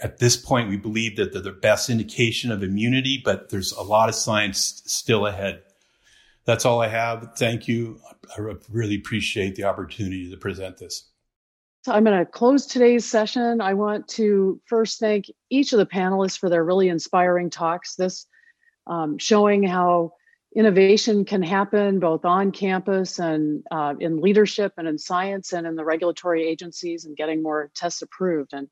[0.03, 3.83] At this point, we believe that they're the best indication of immunity, but there's a
[3.83, 5.63] lot of science still ahead.
[6.45, 7.33] That's all I have.
[7.37, 8.01] Thank you.
[8.37, 8.41] I
[8.71, 11.09] really appreciate the opportunity to present this.
[11.85, 13.61] So I'm going to close today's session.
[13.61, 17.97] I want to first thank each of the panelists for their really inspiring talks.
[17.97, 18.27] This
[18.87, 20.13] um, showing how
[20.55, 25.77] innovation can happen both on campus and uh, in leadership and in science and in
[25.77, 28.53] the regulatory agencies and getting more tests approved.
[28.53, 28.69] And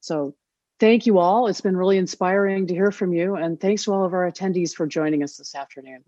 [0.00, 0.34] so
[0.78, 1.46] thank you all.
[1.46, 3.36] It's been really inspiring to hear from you.
[3.36, 6.04] And thanks to all of our attendees for joining us this afternoon.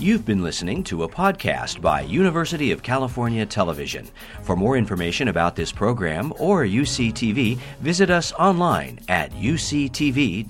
[0.00, 4.08] You've been listening to a podcast by University of California Television.
[4.42, 10.44] For more information about this program or UCTV, visit us online at uctv.tv.